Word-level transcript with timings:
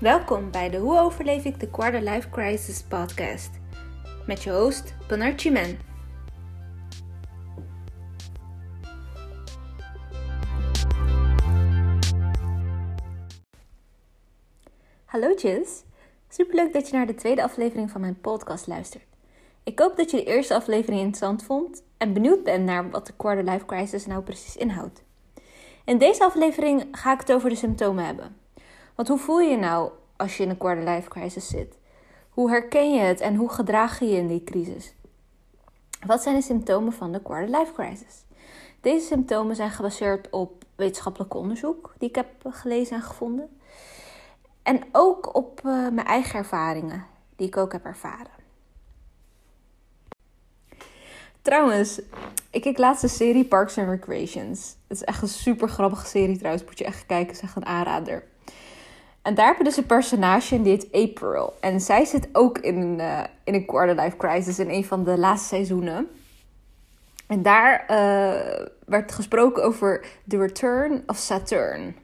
Welkom 0.00 0.50
bij 0.50 0.70
de 0.70 0.76
Hoe 0.76 0.98
overleef 0.98 1.44
ik 1.44 1.60
de 1.60 1.70
Quarter 1.70 2.02
Life 2.02 2.28
Crisis 2.28 2.82
podcast. 2.82 3.50
Met 4.26 4.42
je 4.42 4.50
host, 4.50 4.94
Chimen. 5.36 5.78
Hallo 15.04 15.34
Jis, 15.34 15.84
superleuk 16.28 16.72
dat 16.72 16.88
je 16.88 16.96
naar 16.96 17.06
de 17.06 17.14
tweede 17.14 17.42
aflevering 17.42 17.90
van 17.90 18.00
mijn 18.00 18.20
podcast 18.20 18.66
luistert. 18.66 19.04
Ik 19.64 19.78
hoop 19.78 19.96
dat 19.96 20.10
je 20.10 20.16
de 20.16 20.24
eerste 20.24 20.54
aflevering 20.54 21.00
interessant 21.00 21.42
vond 21.42 21.82
en 21.96 22.12
benieuwd 22.12 22.44
bent 22.44 22.64
naar 22.64 22.90
wat 22.90 23.06
de 23.06 23.12
Quarter 23.16 23.44
Life 23.44 23.66
Crisis 23.66 24.06
nou 24.06 24.22
precies 24.22 24.56
inhoudt. 24.56 25.02
In 25.84 25.98
deze 25.98 26.24
aflevering 26.24 26.88
ga 26.90 27.12
ik 27.12 27.20
het 27.20 27.32
over 27.32 27.48
de 27.48 27.56
symptomen 27.56 28.04
hebben. 28.04 28.36
Want 28.98 29.10
hoe 29.10 29.18
voel 29.18 29.40
je 29.40 29.50
je 29.50 29.56
nou 29.56 29.90
als 30.16 30.36
je 30.36 30.42
in 30.42 30.50
een 30.50 30.56
quarter 30.56 30.84
life 30.84 31.08
crisis 31.08 31.48
zit? 31.48 31.78
Hoe 32.30 32.50
herken 32.50 32.94
je 32.94 33.00
het 33.00 33.20
en 33.20 33.34
hoe 33.34 33.48
gedraag 33.48 33.98
je 33.98 34.06
je 34.06 34.16
in 34.16 34.26
die 34.26 34.44
crisis? 34.44 34.94
Wat 36.06 36.22
zijn 36.22 36.34
de 36.34 36.42
symptomen 36.42 36.92
van 36.92 37.12
de 37.12 37.22
quarter 37.22 37.58
life 37.58 37.72
crisis? 37.72 38.24
Deze 38.80 39.06
symptomen 39.06 39.56
zijn 39.56 39.70
gebaseerd 39.70 40.30
op 40.30 40.64
wetenschappelijk 40.74 41.34
onderzoek 41.34 41.94
die 41.98 42.08
ik 42.08 42.14
heb 42.14 42.28
gelezen 42.42 42.96
en 42.96 43.02
gevonden. 43.02 43.58
En 44.62 44.82
ook 44.92 45.34
op 45.34 45.60
uh, 45.64 45.72
mijn 45.72 46.06
eigen 46.06 46.38
ervaringen 46.38 47.06
die 47.36 47.46
ik 47.46 47.56
ook 47.56 47.72
heb 47.72 47.84
ervaren. 47.84 48.36
Trouwens, 51.42 52.00
ik 52.50 52.62
kijk 52.62 52.78
laatst 52.78 53.02
de 53.02 53.08
serie 53.08 53.44
Parks 53.44 53.78
and 53.78 53.88
Recreations. 53.88 54.76
Het 54.88 54.96
is 54.96 55.04
echt 55.04 55.22
een 55.22 55.28
super 55.28 55.68
grappige 55.68 56.06
serie 56.06 56.38
trouwens. 56.38 56.64
Moet 56.64 56.78
je 56.78 56.84
echt 56.84 57.06
kijken, 57.06 57.32
is 57.32 57.40
echt 57.40 57.56
een 57.56 57.66
aanrader. 57.66 58.24
En 59.28 59.34
daar 59.34 59.46
heb 59.46 59.58
je 59.58 59.64
dus 59.64 59.76
een 59.76 59.86
personage 59.86 60.54
en 60.54 60.62
die 60.62 60.72
heet 60.72 61.08
April. 61.08 61.54
En 61.60 61.80
zij 61.80 62.04
zit 62.04 62.28
ook 62.32 62.58
in 62.58 62.80
een, 62.80 62.98
uh, 62.98 63.20
in 63.44 63.54
een 63.54 63.66
quarter 63.66 63.94
life 63.94 64.16
crisis 64.16 64.58
in 64.58 64.70
een 64.70 64.84
van 64.84 65.04
de 65.04 65.18
laatste 65.18 65.48
seizoenen. 65.48 66.08
En 67.26 67.42
daar 67.42 67.82
uh, 67.82 68.66
werd 68.86 69.12
gesproken 69.12 69.64
over 69.64 70.06
The 70.28 70.38
Return 70.38 71.02
of 71.06 71.16
Saturn. 71.16 71.96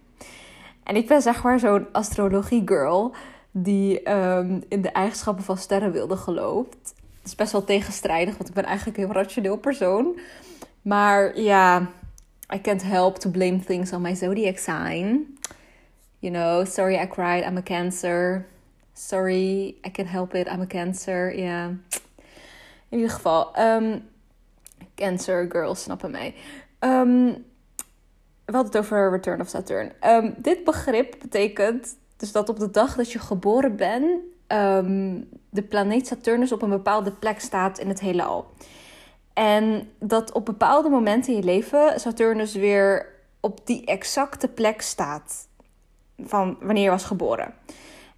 En 0.83 0.97
ik 0.97 1.07
ben 1.09 1.23
zeg 1.23 1.43
maar 1.43 1.59
zo'n 1.59 1.87
astrologie 1.93 2.63
girl 2.65 3.15
die 3.51 4.11
um, 4.11 4.63
in 4.69 4.83
de 4.83 4.91
eigenschappen 4.91 5.45
van 5.45 5.57
sterren 5.57 5.93
wilde 5.93 6.17
gelooft. 6.17 6.95
Het 6.97 7.27
is 7.27 7.35
best 7.35 7.53
wel 7.53 7.65
tegenstrijdig, 7.65 8.37
want 8.37 8.49
ik 8.49 8.55
ben 8.55 8.65
eigenlijk 8.65 8.99
een 8.99 9.05
heel 9.05 9.15
rationeel 9.15 9.57
persoon. 9.57 10.19
Maar 10.83 11.41
ja, 11.41 11.89
I 12.55 12.61
can't 12.61 12.83
help 12.83 13.19
to 13.19 13.31
blame 13.31 13.61
things 13.61 13.93
on 13.93 14.01
my 14.01 14.15
zodiac 14.15 14.59
sign. 14.59 15.37
You 16.25 16.33
know, 16.33 16.65
sorry 16.65 16.99
I 16.99 17.05
cried, 17.05 17.45
I'm 17.45 17.59
a 17.59 17.63
cancer. 17.63 18.47
Sorry, 18.95 19.77
I 19.85 19.91
can't 19.91 20.09
help 20.09 20.35
it, 20.35 20.49
I'm 20.49 20.63
a 20.63 20.67
cancer. 20.67 21.31
Ja, 21.31 21.43
yeah. 21.43 21.69
in 22.89 22.99
ieder 22.99 23.11
geval. 23.11 23.53
Um, 23.59 24.09
cancer 24.95 25.47
girls 25.49 25.83
snappen 25.83 26.11
mij. 26.11 26.35
Um, 26.81 27.45
we 28.45 28.53
hadden 28.53 28.73
het 28.73 28.77
over 28.77 29.11
Return 29.11 29.41
of 29.41 29.49
Saturn. 29.49 29.93
Um, 30.07 30.35
dit 30.39 30.65
begrip 30.65 31.17
betekent 31.21 31.97
dus 32.17 32.33
dat 32.33 32.49
op 32.49 32.59
de 32.59 32.71
dag 32.71 32.97
dat 32.97 33.13
je 33.13 33.19
geboren 33.19 33.77
bent, 33.77 34.21
de 35.51 35.63
planeet 35.69 36.07
Saturnus 36.07 36.53
op 36.53 36.63
een 36.63 36.71
bepaalde 36.71 37.13
plek 37.13 37.41
staat 37.41 37.79
in 37.79 37.89
het 37.89 38.01
heelal. 38.01 38.47
En 39.33 39.89
dat 39.99 40.33
op 40.33 40.45
bepaalde 40.45 40.89
momenten 40.89 41.33
in 41.33 41.39
je 41.39 41.45
leven 41.45 42.01
Saturnus 42.01 42.55
weer 42.55 43.07
op 43.41 43.67
die 43.67 43.85
exacte 43.85 44.49
plek 44.49 44.81
staat 44.81 45.53
van 46.19 46.57
wanneer 46.61 46.85
je 46.85 46.91
was 46.91 47.05
geboren. 47.05 47.55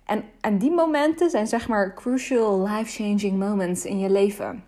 En, 0.05 0.25
en 0.41 0.59
die 0.59 0.71
momenten 0.71 1.31
zijn 1.31 1.47
zeg 1.47 1.69
maar 1.69 1.95
crucial 1.95 2.63
life-changing 2.63 3.39
moments 3.39 3.85
in 3.85 3.99
je 3.99 4.11
leven. 4.11 4.65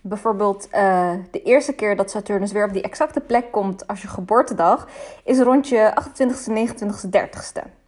Bijvoorbeeld 0.00 0.68
uh, 0.72 1.12
de 1.30 1.42
eerste 1.42 1.72
keer 1.72 1.96
dat 1.96 2.10
Saturnus 2.10 2.52
weer 2.52 2.64
op 2.64 2.72
die 2.72 2.82
exacte 2.82 3.20
plek 3.20 3.52
komt 3.52 3.86
als 3.86 4.02
je 4.02 4.08
geboortedag, 4.08 4.88
is 5.24 5.38
rond 5.38 5.68
je 5.68 5.92
28ste, 6.02 6.52
29ste, 6.52 7.08
30ste. 7.10 7.84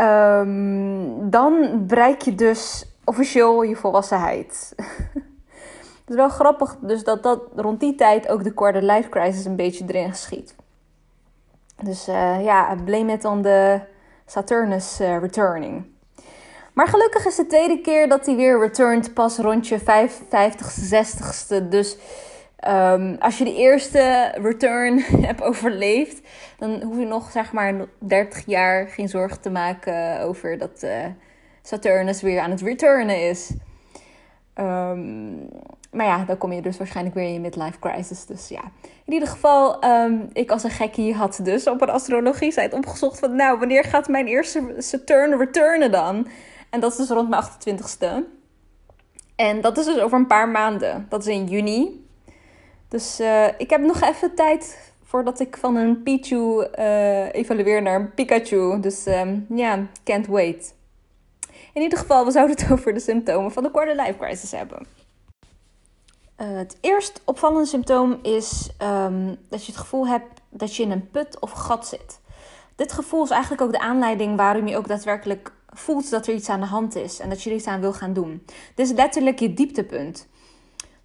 Um, 0.00 1.30
dan 1.30 1.84
bereik 1.86 2.22
je 2.22 2.34
dus 2.34 2.86
officieel 3.04 3.62
je 3.62 3.76
volwassenheid. 3.76 4.72
Het 6.00 6.08
is 6.08 6.14
wel 6.14 6.28
grappig 6.28 6.76
dus 6.80 7.04
dat, 7.04 7.22
dat 7.22 7.42
rond 7.54 7.80
die 7.80 7.94
tijd 7.94 8.28
ook 8.28 8.44
de 8.44 8.54
quarter 8.54 8.82
life 8.82 9.08
crisis 9.08 9.44
een 9.44 9.56
beetje 9.56 9.84
erin 9.86 10.10
geschiet. 10.10 10.54
Dus 11.82 12.08
uh, 12.08 12.44
ja, 12.44 12.76
blame 12.84 13.12
it 13.12 13.24
on 13.24 13.42
the 13.42 13.80
Saturnus 14.26 15.00
uh, 15.00 15.18
returning. 15.18 15.84
Maar 16.72 16.88
gelukkig 16.88 17.26
is 17.26 17.36
de 17.36 17.46
tweede 17.46 17.80
keer 17.80 18.08
dat 18.08 18.26
hij 18.26 18.36
weer 18.36 18.58
returned 18.58 19.14
pas 19.14 19.38
rond 19.38 19.68
je 19.68 19.80
55ste, 19.80 20.94
60ste. 20.94 21.68
Dus 21.68 21.96
um, 22.68 23.16
als 23.18 23.38
je 23.38 23.44
de 23.44 23.54
eerste 23.54 24.34
return 24.42 24.98
hebt 25.26 25.42
overleefd, 25.42 26.20
dan 26.58 26.82
hoef 26.82 26.98
je 26.98 27.06
nog 27.06 27.30
zeg 27.30 27.52
maar 27.52 27.74
30 27.98 28.46
jaar 28.46 28.88
geen 28.88 29.08
zorgen 29.08 29.40
te 29.40 29.50
maken 29.50 30.20
over 30.20 30.58
dat 30.58 30.82
uh, 30.84 31.04
Saturnus 31.62 32.22
weer 32.22 32.40
aan 32.40 32.50
het 32.50 32.60
returnen 32.60 33.28
is. 33.28 33.50
Um, 34.54 35.48
maar 35.90 36.06
ja, 36.06 36.24
dan 36.24 36.38
kom 36.38 36.52
je 36.52 36.62
dus 36.62 36.78
waarschijnlijk 36.78 37.14
weer 37.14 37.24
in 37.26 37.32
je 37.32 37.40
midlife 37.40 37.78
crisis. 37.78 38.26
Dus 38.26 38.48
ja, 38.48 38.62
in 39.04 39.12
ieder 39.12 39.28
geval, 39.28 39.84
um, 39.84 40.28
ik 40.32 40.50
als 40.50 40.62
een 40.62 40.70
gekkie 40.70 41.14
had 41.14 41.40
dus 41.42 41.66
op 41.66 41.80
een 41.80 41.90
astrologie 41.90 42.52
site 42.52 42.76
opgezocht 42.76 43.18
van... 43.18 43.36
nou, 43.36 43.58
wanneer 43.58 43.84
gaat 43.84 44.08
mijn 44.08 44.26
eerste 44.26 44.74
Saturn 44.78 45.38
returnen 45.38 45.90
dan? 45.90 46.26
En 46.70 46.80
dat 46.80 46.90
is 46.90 46.96
dus 46.96 47.08
rond 47.08 47.28
mijn 47.28 47.42
28ste. 47.42 48.38
En 49.36 49.60
dat 49.60 49.78
is 49.78 49.84
dus 49.84 49.98
over 49.98 50.18
een 50.18 50.26
paar 50.26 50.48
maanden. 50.48 51.06
Dat 51.08 51.20
is 51.20 51.26
in 51.26 51.46
juni. 51.46 52.06
Dus 52.88 53.20
uh, 53.20 53.46
ik 53.58 53.70
heb 53.70 53.80
nog 53.80 54.00
even 54.00 54.34
tijd 54.34 54.92
voordat 55.04 55.40
ik 55.40 55.56
van 55.56 55.76
een 55.76 56.02
Pichu 56.02 56.66
uh, 56.78 57.34
evalueer 57.34 57.82
naar 57.82 58.00
een 58.00 58.14
Pikachu. 58.14 58.80
Dus 58.80 59.06
um, 59.06 59.46
ja, 59.54 59.86
can't 60.04 60.26
wait. 60.26 60.74
In 61.72 61.82
ieder 61.82 61.98
geval, 61.98 62.24
we 62.24 62.30
zouden 62.30 62.56
het 62.56 62.70
over 62.72 62.94
de 62.94 63.00
symptomen 63.00 63.52
van 63.52 63.62
de 63.62 63.70
quarter 63.70 63.96
life 63.96 64.16
crisis 64.18 64.50
hebben. 64.50 64.86
Uh, 66.40 66.56
het 66.56 66.78
eerst 66.80 67.22
opvallende 67.24 67.66
symptoom 67.66 68.18
is 68.22 68.70
um, 68.82 69.36
dat 69.48 69.66
je 69.66 69.72
het 69.72 69.80
gevoel 69.80 70.06
hebt 70.06 70.40
dat 70.50 70.76
je 70.76 70.82
in 70.82 70.90
een 70.90 71.10
put 71.10 71.40
of 71.40 71.50
gat 71.50 71.86
zit. 71.86 72.20
Dit 72.76 72.92
gevoel 72.92 73.22
is 73.22 73.30
eigenlijk 73.30 73.62
ook 73.62 73.72
de 73.72 73.80
aanleiding 73.80 74.36
waarom 74.36 74.66
je 74.66 74.76
ook 74.76 74.88
daadwerkelijk 74.88 75.52
voelt 75.68 76.10
dat 76.10 76.26
er 76.26 76.34
iets 76.34 76.48
aan 76.48 76.60
de 76.60 76.66
hand 76.66 76.94
is 76.94 77.18
en 77.18 77.28
dat 77.28 77.42
je 77.42 77.50
er 77.50 77.56
iets 77.56 77.66
aan 77.66 77.80
wil 77.80 77.92
gaan 77.92 78.12
doen. 78.12 78.42
Dit 78.74 78.86
is 78.86 78.92
letterlijk 78.92 79.38
je 79.38 79.54
dieptepunt. 79.54 80.28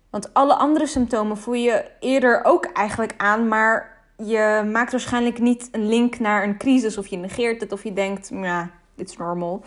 Want 0.10 0.34
alle 0.34 0.56
andere 0.56 0.88
symptomen 0.88 1.38
voel 1.38 1.54
je 1.54 1.92
eerder 2.00 2.44
ook 2.44 2.66
eigenlijk 2.66 3.14
aan, 3.18 3.48
maar 3.48 4.04
je 4.18 4.70
maakt 4.72 4.92
waarschijnlijk 4.92 5.40
niet 5.40 5.70
een 5.72 5.88
link 5.88 6.20
naar 6.20 6.44
een 6.44 6.58
crisis 6.58 6.98
of 6.98 7.08
je 7.08 7.18
negeert 7.18 7.62
het 7.62 7.72
of 7.72 7.84
je 7.84 7.94
denkt, 7.94 8.30
ja, 8.34 8.72
dit 8.96 9.10
is 9.10 9.18
normal. 9.18 9.64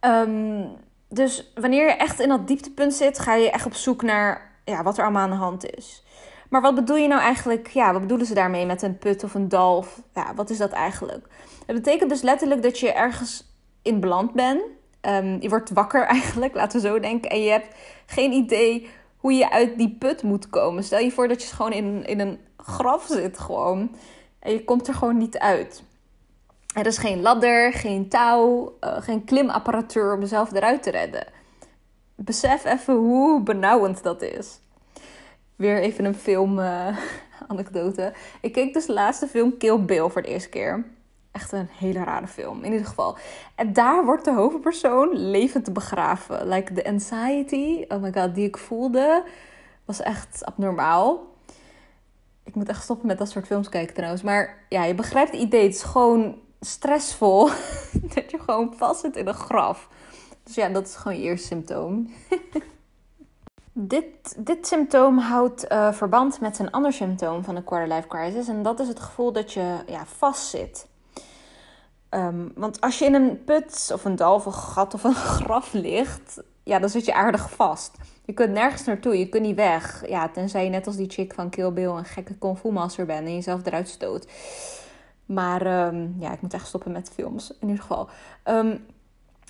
Um, 0.00 0.76
dus 1.08 1.52
wanneer 1.54 1.86
je 1.86 1.92
echt 1.92 2.20
in 2.20 2.28
dat 2.28 2.46
dieptepunt 2.46 2.94
zit, 2.94 3.18
ga 3.18 3.34
je 3.34 3.50
echt 3.50 3.66
op 3.66 3.74
zoek 3.74 4.02
naar 4.02 4.52
ja, 4.64 4.82
wat 4.82 4.96
er 4.98 5.04
allemaal 5.04 5.22
aan 5.22 5.30
de 5.30 5.36
hand 5.36 5.76
is. 5.76 6.02
Maar 6.48 6.60
wat 6.60 6.74
bedoel 6.74 6.96
je 6.96 7.08
nou 7.08 7.20
eigenlijk? 7.20 7.68
Ja, 7.68 7.92
wat 7.92 8.00
bedoelen 8.00 8.26
ze 8.26 8.34
daarmee 8.34 8.66
met 8.66 8.82
een 8.82 8.98
put 8.98 9.24
of 9.24 9.34
een 9.34 9.48
dal? 9.48 9.76
Of, 9.76 10.02
ja, 10.14 10.34
wat 10.34 10.50
is 10.50 10.58
dat 10.58 10.70
eigenlijk? 10.70 11.26
Het 11.66 11.76
betekent 11.76 12.10
dus 12.10 12.22
letterlijk 12.22 12.62
dat 12.62 12.78
je 12.78 12.92
ergens 12.92 13.54
in 13.82 14.00
beland 14.00 14.32
bent. 14.32 14.62
Um, 15.00 15.40
je 15.40 15.48
wordt 15.48 15.70
wakker 15.70 16.02
eigenlijk, 16.16 16.54
laten 16.54 16.80
we 16.80 16.86
zo 16.86 17.00
denken. 17.00 17.30
En 17.30 17.42
je 17.42 17.50
hebt 17.50 17.76
geen 18.06 18.32
idee 18.32 18.88
hoe 19.16 19.32
je 19.32 19.50
uit 19.50 19.78
die 19.78 19.96
put 19.98 20.22
moet 20.22 20.50
komen. 20.50 20.84
Stel 20.84 20.98
je 20.98 21.10
voor 21.10 21.28
dat 21.28 21.42
je 21.42 21.54
gewoon 21.54 21.72
in, 21.72 22.06
in 22.06 22.20
een 22.20 22.38
graf 22.56 23.06
zit 23.06 23.38
gewoon. 23.38 23.96
En 24.38 24.52
je 24.52 24.64
komt 24.64 24.88
er 24.88 24.94
gewoon 24.94 25.18
niet 25.18 25.38
uit. 25.38 25.82
Er 26.74 26.86
is 26.86 26.98
geen 26.98 27.20
ladder, 27.20 27.72
geen 27.72 28.08
touw, 28.08 28.76
uh, 28.80 29.02
geen 29.02 29.24
klimapparatuur 29.24 30.14
om 30.14 30.20
jezelf 30.20 30.52
eruit 30.52 30.82
te 30.82 30.90
redden. 30.90 31.26
Besef 32.14 32.64
even 32.64 32.94
hoe 32.94 33.42
benauwend 33.42 34.02
dat 34.02 34.22
is. 34.22 34.60
Weer 35.56 35.80
even 35.80 36.04
een 36.04 36.14
film 36.14 36.58
uh, 36.58 36.98
anekdote. 37.48 38.12
Ik 38.40 38.52
keek 38.52 38.74
dus 38.74 38.86
de 38.86 38.92
laatste 38.92 39.26
film 39.26 39.56
Kill 39.58 39.84
Bill 39.84 40.08
voor 40.08 40.22
de 40.22 40.28
eerste 40.28 40.48
keer. 40.48 40.84
Echt 41.32 41.52
een 41.52 41.68
hele 41.78 42.04
rare 42.04 42.26
film, 42.26 42.64
in 42.64 42.72
ieder 42.72 42.86
geval. 42.86 43.16
En 43.54 43.72
daar 43.72 44.04
wordt 44.04 44.24
de 44.24 44.32
hoofdpersoon 44.32 45.16
levend 45.16 45.72
begraven. 45.72 46.48
Like 46.48 46.72
the 46.72 46.84
anxiety, 46.84 47.84
oh 47.88 48.02
my 48.02 48.12
god, 48.12 48.34
die 48.34 48.46
ik 48.46 48.56
voelde, 48.56 49.24
was 49.84 50.00
echt 50.00 50.44
abnormaal. 50.44 51.32
Ik 52.44 52.54
moet 52.54 52.68
echt 52.68 52.82
stoppen 52.82 53.06
met 53.06 53.18
dat 53.18 53.30
soort 53.30 53.46
films 53.46 53.68
kijken 53.68 53.94
trouwens. 53.94 54.22
Maar 54.22 54.64
ja, 54.68 54.84
je 54.84 54.94
begrijpt 54.94 55.32
het 55.32 55.40
idee. 55.40 55.62
Het 55.62 55.74
is 55.74 55.82
gewoon 55.82 56.42
stressvol 56.64 57.48
dat 58.14 58.30
je 58.30 58.38
gewoon 58.38 58.74
vast 58.76 59.00
zit 59.00 59.16
in 59.16 59.26
een 59.26 59.34
graf. 59.34 59.88
Dus 60.42 60.54
ja, 60.54 60.68
dat 60.68 60.86
is 60.86 60.94
gewoon 60.94 61.16
je 61.16 61.22
eerste 61.22 61.46
symptoom. 61.46 62.12
dit, 63.72 64.46
dit 64.46 64.66
symptoom 64.66 65.18
houdt 65.18 65.72
uh, 65.72 65.92
verband 65.92 66.40
met 66.40 66.58
een 66.58 66.70
ander 66.70 66.92
symptoom 66.92 67.44
van 67.44 67.54
de 67.54 67.64
quarter 67.64 67.94
life 67.94 68.08
crisis. 68.08 68.48
En 68.48 68.62
dat 68.62 68.80
is 68.80 68.88
het 68.88 69.00
gevoel 69.00 69.32
dat 69.32 69.52
je 69.52 69.76
ja, 69.86 70.06
vast 70.06 70.48
zit. 70.48 70.86
Ehm, 72.08 72.48
want 72.54 72.80
als 72.80 72.98
je 72.98 73.04
in 73.04 73.14
een 73.14 73.44
put 73.44 73.90
of 73.92 74.04
een 74.04 74.16
dal 74.16 74.34
of 74.34 74.46
een 74.46 74.52
gat 74.52 74.94
of 74.94 75.04
een 75.04 75.14
graf 75.38 75.72
ligt, 75.72 76.42
ja, 76.62 76.78
dan 76.78 76.88
zit 76.88 77.04
je 77.04 77.14
aardig 77.14 77.50
vast. 77.50 77.96
Je 78.24 78.32
kunt 78.32 78.52
nergens 78.52 78.84
naartoe, 78.84 79.18
je 79.18 79.28
kunt 79.28 79.42
niet 79.42 79.56
weg. 79.56 80.08
Ja, 80.08 80.28
tenzij 80.28 80.64
je 80.64 80.70
net 80.70 80.86
als 80.86 80.96
die 80.96 81.10
chick 81.10 81.34
van 81.34 81.50
Kill 81.50 81.72
Bill 81.72 81.88
een 81.88 82.04
gekke 82.04 82.34
kung 82.38 82.58
fu 82.58 82.70
master 82.70 83.06
bent 83.06 83.26
en 83.26 83.34
jezelf 83.34 83.66
eruit 83.66 83.88
stoot. 83.88 84.26
Maar 85.26 85.66
ehm, 85.66 86.08
ja, 86.18 86.32
ik 86.32 86.40
moet 86.40 86.54
echt 86.54 86.66
stoppen 86.66 86.92
met 86.92 87.10
films 87.14 87.50
in 87.60 87.68
ieder 87.68 87.82
geval. 87.82 88.08
Ehm, 88.42 88.76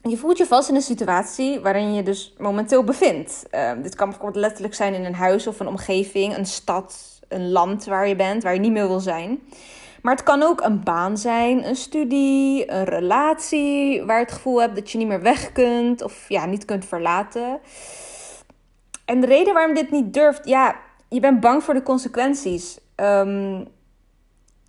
je 0.03 0.17
voelt 0.17 0.39
je 0.39 0.47
vast 0.47 0.69
in 0.69 0.75
een 0.75 0.83
situatie 0.83 1.61
waarin 1.61 1.95
je 1.95 2.03
dus 2.03 2.35
momenteel 2.39 2.85
bevindt. 2.85 3.47
dit 3.83 3.95
kan 3.95 4.09
bijvoorbeeld 4.09 4.45
letterlijk 4.45 4.75
zijn 4.75 4.95
in 4.95 5.05
een 5.05 5.15
huis 5.15 5.47
of 5.47 5.61
een 5.61 5.67
omgeving, 5.67 6.37
een 6.37 6.47
stad, 6.47 7.21
een 7.29 7.51
land 7.51 7.85
waar 7.85 8.09
je 8.09 8.17
bent, 8.17 8.43
waar 8.43 8.55
je 8.55 8.61
niet 8.61 8.73
meer 8.73 8.89
wil 8.89 9.01
zijn. 9.01 9.41
Maar 10.05 10.15
het 10.15 10.23
kan 10.23 10.43
ook 10.43 10.61
een 10.61 10.83
baan 10.83 11.19
zijn, 11.19 11.67
een 11.67 11.77
studie, 11.77 12.71
een 12.71 12.85
relatie 12.85 14.03
waar 14.03 14.19
je 14.19 14.25
het 14.25 14.35
gevoel 14.35 14.61
hebt 14.61 14.75
dat 14.75 14.91
je 14.91 14.99
niet 14.99 15.07
meer 15.07 15.23
weg 15.23 15.53
kunt 15.53 16.03
of 16.03 16.29
ja, 16.29 16.47
niet 16.47 16.65
kunt 16.65 16.85
verlaten. 16.85 17.61
En 19.05 19.21
de 19.21 19.27
reden 19.27 19.55
waarom 19.55 19.75
dit 19.75 19.91
niet 19.91 20.15
durft, 20.15 20.45
ja, 20.45 20.77
je 21.09 21.21
bent 21.21 21.41
bang 21.41 21.63
voor 21.63 21.75
de 21.75 21.83
consequenties. 21.83 22.79
Um, 22.97 23.67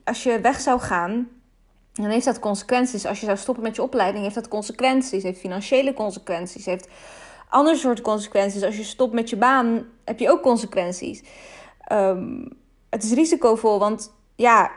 als 0.06 0.24
je 0.24 0.40
weg 0.42 0.60
zou 0.60 0.80
gaan, 0.80 1.28
dan 1.94 2.10
heeft 2.10 2.26
dat 2.26 2.40
consequenties. 2.40 3.06
Als 3.06 3.20
je 3.20 3.26
zou 3.26 3.38
stoppen 3.38 3.64
met 3.64 3.76
je 3.76 3.82
opleiding, 3.82 4.24
heeft 4.24 4.36
dat 4.36 4.48
consequenties. 4.48 5.24
Heeft 5.24 5.40
financiële 5.40 5.94
consequenties. 5.94 6.66
Heeft 6.66 6.88
andere 7.50 7.76
soorten 7.76 8.04
consequenties. 8.04 8.64
Als 8.64 8.78
je 8.78 8.84
stopt 8.84 9.14
met 9.14 9.30
je 9.30 9.38
baan, 9.38 9.86
heb 10.04 10.20
je 10.20 10.30
ook 10.30 10.42
consequenties. 10.42 11.24
Um, 11.92 12.48
het 12.90 13.04
is 13.04 13.14
risicovol, 13.14 13.80
want 13.80 14.14
ja, 14.36 14.72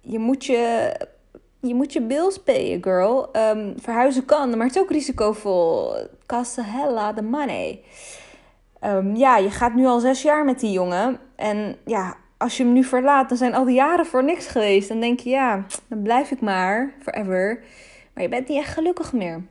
je 0.00 0.18
moet 0.18 0.44
je, 0.44 0.94
je, 1.60 1.74
moet 1.74 1.92
je 1.92 2.02
bills 2.02 2.38
payen, 2.38 2.82
girl. 2.82 3.28
Um, 3.36 3.74
verhuizen 3.76 4.24
kan, 4.24 4.56
maar 4.56 4.66
het 4.66 4.76
is 4.76 4.82
ook 4.82 4.90
risicovol. 4.90 5.94
Cost 6.26 6.58
a 6.58 6.62
hell 6.62 6.90
lot 6.90 7.18
of 7.18 7.24
money. 7.24 7.82
Um, 8.84 9.16
ja, 9.16 9.36
je 9.36 9.50
gaat 9.50 9.74
nu 9.74 9.86
al 9.86 10.00
zes 10.00 10.22
jaar 10.22 10.44
met 10.44 10.60
die 10.60 10.72
jongen. 10.72 11.20
En 11.36 11.76
ja, 11.84 12.16
als 12.40 12.56
je 12.56 12.64
hem 12.64 12.72
nu 12.72 12.84
verlaat, 12.84 13.28
dan 13.28 13.38
zijn 13.38 13.54
al 13.54 13.64
die 13.64 13.74
jaren 13.74 14.06
voor 14.06 14.24
niks 14.24 14.46
geweest. 14.46 14.88
Dan 14.88 15.00
denk 15.00 15.20
je, 15.20 15.30
ja, 15.30 15.66
dan 15.88 16.02
blijf 16.02 16.30
ik 16.30 16.40
maar, 16.40 16.94
forever. 17.02 17.62
Maar 18.14 18.22
je 18.22 18.28
bent 18.28 18.48
niet 18.48 18.58
echt 18.58 18.72
gelukkig 18.72 19.12
meer. 19.12 19.42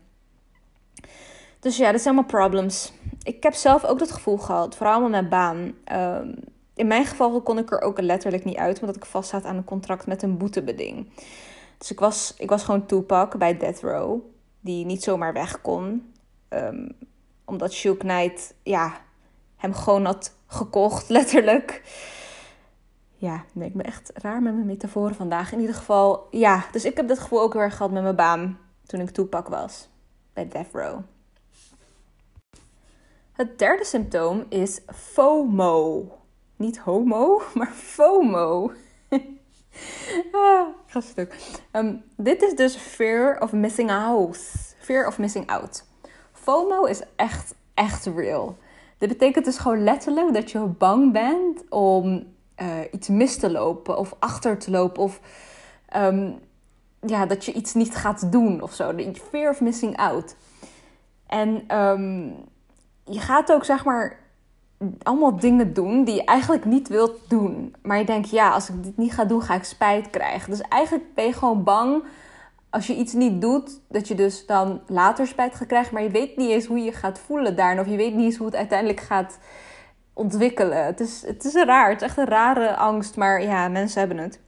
Dus 1.59 1.77
ja, 1.77 1.91
dat 1.91 2.01
zijn 2.01 2.15
allemaal 2.15 2.31
problems. 2.31 2.93
Ik 3.23 3.43
heb 3.43 3.53
zelf 3.53 3.85
ook 3.85 3.99
dat 3.99 4.11
gevoel 4.11 4.37
gehad, 4.37 4.75
vooral 4.75 5.01
met 5.01 5.09
mijn 5.09 5.29
baan. 5.29 5.73
Um, 5.91 6.35
in 6.75 6.87
mijn 6.87 7.05
geval 7.05 7.41
kon 7.41 7.57
ik 7.57 7.71
er 7.71 7.81
ook 7.81 8.01
letterlijk 8.01 8.45
niet 8.45 8.57
uit, 8.57 8.79
omdat 8.79 8.95
ik 8.95 9.05
vast 9.05 9.29
zat 9.29 9.45
aan 9.45 9.55
een 9.55 9.63
contract 9.63 10.07
met 10.07 10.21
een 10.21 10.37
boetebeding. 10.37 11.09
Dus 11.77 11.91
ik 11.91 11.99
was, 11.99 12.33
ik 12.37 12.49
was 12.49 12.63
gewoon 12.63 12.85
Tupac 12.85 13.37
bij 13.37 13.57
Death 13.57 13.81
Row, 13.81 14.19
die 14.59 14.85
niet 14.85 15.03
zomaar 15.03 15.33
weg 15.33 15.61
kon. 15.61 16.13
Um, 16.49 16.91
omdat 17.45 17.73
Shook 17.73 17.99
Knight, 17.99 18.53
ja, 18.63 18.93
hem 19.55 19.73
gewoon 19.73 20.05
had 20.05 20.33
gekocht, 20.47 21.09
letterlijk. 21.19 21.81
Ja, 23.19 23.43
nee, 23.53 23.67
ik 23.67 23.73
ben 23.73 23.85
echt 23.85 24.11
raar 24.13 24.41
met 24.41 24.53
mijn 24.53 24.65
metaforen 24.65 25.15
vandaag. 25.15 25.51
In 25.51 25.59
ieder 25.59 25.75
geval, 25.75 26.27
ja. 26.31 26.65
Dus 26.71 26.85
ik 26.85 26.97
heb 26.97 27.07
dat 27.07 27.19
gevoel 27.19 27.41
ook 27.41 27.53
heel 27.53 27.69
gehad 27.69 27.91
met 27.91 28.03
mijn 28.03 28.15
baan 28.15 28.59
toen 28.85 28.99
ik 28.99 29.09
Tupac 29.09 29.47
was. 29.47 29.89
Bij 30.33 30.47
Death 30.47 30.71
Row. 30.71 30.99
Het 33.31 33.59
derde 33.59 33.85
symptoom 33.85 34.45
is 34.49 34.79
FOMO. 34.95 36.07
Niet 36.55 36.77
homo, 36.77 37.41
maar 37.55 37.71
FOMO. 37.73 38.71
ah, 40.31 40.67
ga 40.85 41.01
stuk. 41.01 41.35
Um, 41.71 42.03
dit 42.17 42.41
is 42.41 42.55
dus 42.55 42.75
fear 42.75 43.41
of 43.41 43.51
missing 43.51 43.91
out. 43.91 44.39
Fear 44.77 45.07
of 45.07 45.17
missing 45.17 45.49
out. 45.49 45.85
FOMO 46.31 46.83
is 46.83 47.01
echt, 47.15 47.55
echt 47.73 48.05
real. 48.05 48.57
Dit 48.97 49.09
betekent 49.09 49.45
dus 49.45 49.57
gewoon 49.57 49.83
letterlijk 49.83 50.33
dat 50.33 50.51
je 50.51 50.59
bang 50.59 51.11
bent 51.11 51.69
om 51.69 52.37
uh, 52.61 52.67
iets 52.91 53.07
mis 53.07 53.37
te 53.37 53.51
lopen 53.51 53.97
of 53.97 54.15
achter 54.19 54.57
te 54.57 54.71
lopen 54.71 55.03
of 55.03 55.19
um, 55.95 56.39
ja, 57.01 57.25
dat 57.25 57.45
je 57.45 57.53
iets 57.53 57.73
niet 57.73 57.95
gaat 57.95 58.31
doen 58.31 58.61
of 58.61 58.73
zo. 58.73 58.93
Fear 59.29 59.49
of 59.49 59.61
missing 59.61 59.97
out. 59.97 60.35
En 61.27 61.77
um, 61.77 62.35
je 63.03 63.19
gaat 63.19 63.51
ook 63.51 63.65
zeg 63.65 63.85
maar 63.85 64.19
allemaal 65.03 65.39
dingen 65.39 65.73
doen 65.73 66.03
die 66.03 66.15
je 66.15 66.23
eigenlijk 66.23 66.65
niet 66.65 66.87
wilt 66.87 67.19
doen. 67.27 67.75
Maar 67.81 67.97
je 67.97 68.05
denkt, 68.05 68.29
ja, 68.29 68.51
als 68.51 68.69
ik 68.69 68.83
dit 68.83 68.97
niet 68.97 69.13
ga 69.13 69.25
doen, 69.25 69.41
ga 69.41 69.55
ik 69.55 69.63
spijt 69.63 70.09
krijgen. 70.09 70.49
Dus 70.49 70.61
eigenlijk 70.61 71.13
ben 71.13 71.25
je 71.25 71.33
gewoon 71.33 71.63
bang 71.63 72.03
als 72.69 72.87
je 72.87 72.95
iets 72.95 73.13
niet 73.13 73.41
doet, 73.41 73.79
dat 73.87 74.07
je 74.07 74.15
dus 74.15 74.45
dan 74.45 74.81
later 74.87 75.27
spijt 75.27 75.55
gaat 75.55 75.67
krijgen. 75.67 75.93
Maar 75.93 76.03
je 76.03 76.09
weet 76.09 76.37
niet 76.37 76.49
eens 76.49 76.65
hoe 76.65 76.79
je 76.79 76.91
gaat 76.91 77.19
voelen 77.19 77.55
daarin. 77.55 77.79
Of 77.79 77.87
je 77.87 77.95
weet 77.95 78.15
niet 78.15 78.25
eens 78.25 78.37
hoe 78.37 78.45
het 78.45 78.55
uiteindelijk 78.55 78.99
gaat 78.99 79.39
ontwikkelen. 80.19 80.85
Het 80.85 80.99
is, 80.99 81.23
het 81.25 81.45
is 81.45 81.53
raar. 81.53 81.89
Het 81.89 82.01
is 82.01 82.07
echt 82.07 82.17
een 82.17 82.25
rare 82.25 82.75
angst. 82.75 83.15
Maar 83.15 83.41
ja, 83.41 83.67
mensen 83.67 83.99
hebben 83.99 84.17
het. 84.17 84.39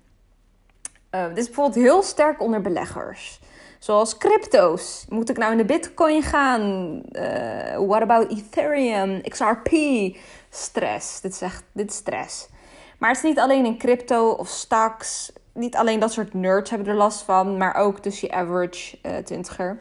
Uh, 1.12 1.28
dit 1.28 1.38
is 1.38 1.46
bijvoorbeeld 1.46 1.86
heel 1.86 2.04
sterk 2.04 2.42
onder 2.42 2.62
beleggers. 2.62 3.40
Zoals 3.80 4.18
crypto's. 4.18 5.06
Moet 5.10 5.30
ik 5.30 5.38
nou 5.38 5.52
in 5.52 5.58
de 5.58 5.66
bitcoin 5.66 6.24
gaan? 6.24 6.62
Uh, 7.12 7.88
what 7.88 8.02
about 8.02 8.32
Ethereum, 8.32 9.22
XRP? 9.22 9.70
Stress. 10.50 11.22
Dit 11.22 11.32
is 11.32 11.42
echt 11.42 11.64
dit 11.72 11.94
stress. 11.94 12.50
Maar 12.98 13.10
het 13.10 13.18
is 13.18 13.24
niet 13.24 13.40
alleen 13.40 13.66
in 13.66 13.78
crypto 13.78 14.30
of 14.30 14.48
stocks. 14.48 15.32
Niet 15.54 15.76
alleen 15.76 16.00
dat 16.00 16.12
soort 16.12 16.34
nerds 16.34 16.70
hebben 16.70 16.88
er 16.88 16.96
last 16.96 17.22
van. 17.22 17.58
Maar 17.58 17.76
ook 17.76 18.04
dus 18.04 18.22
je 18.22 18.32
average 18.32 18.98
uh, 19.04 19.18
twintiger. 19.18 19.80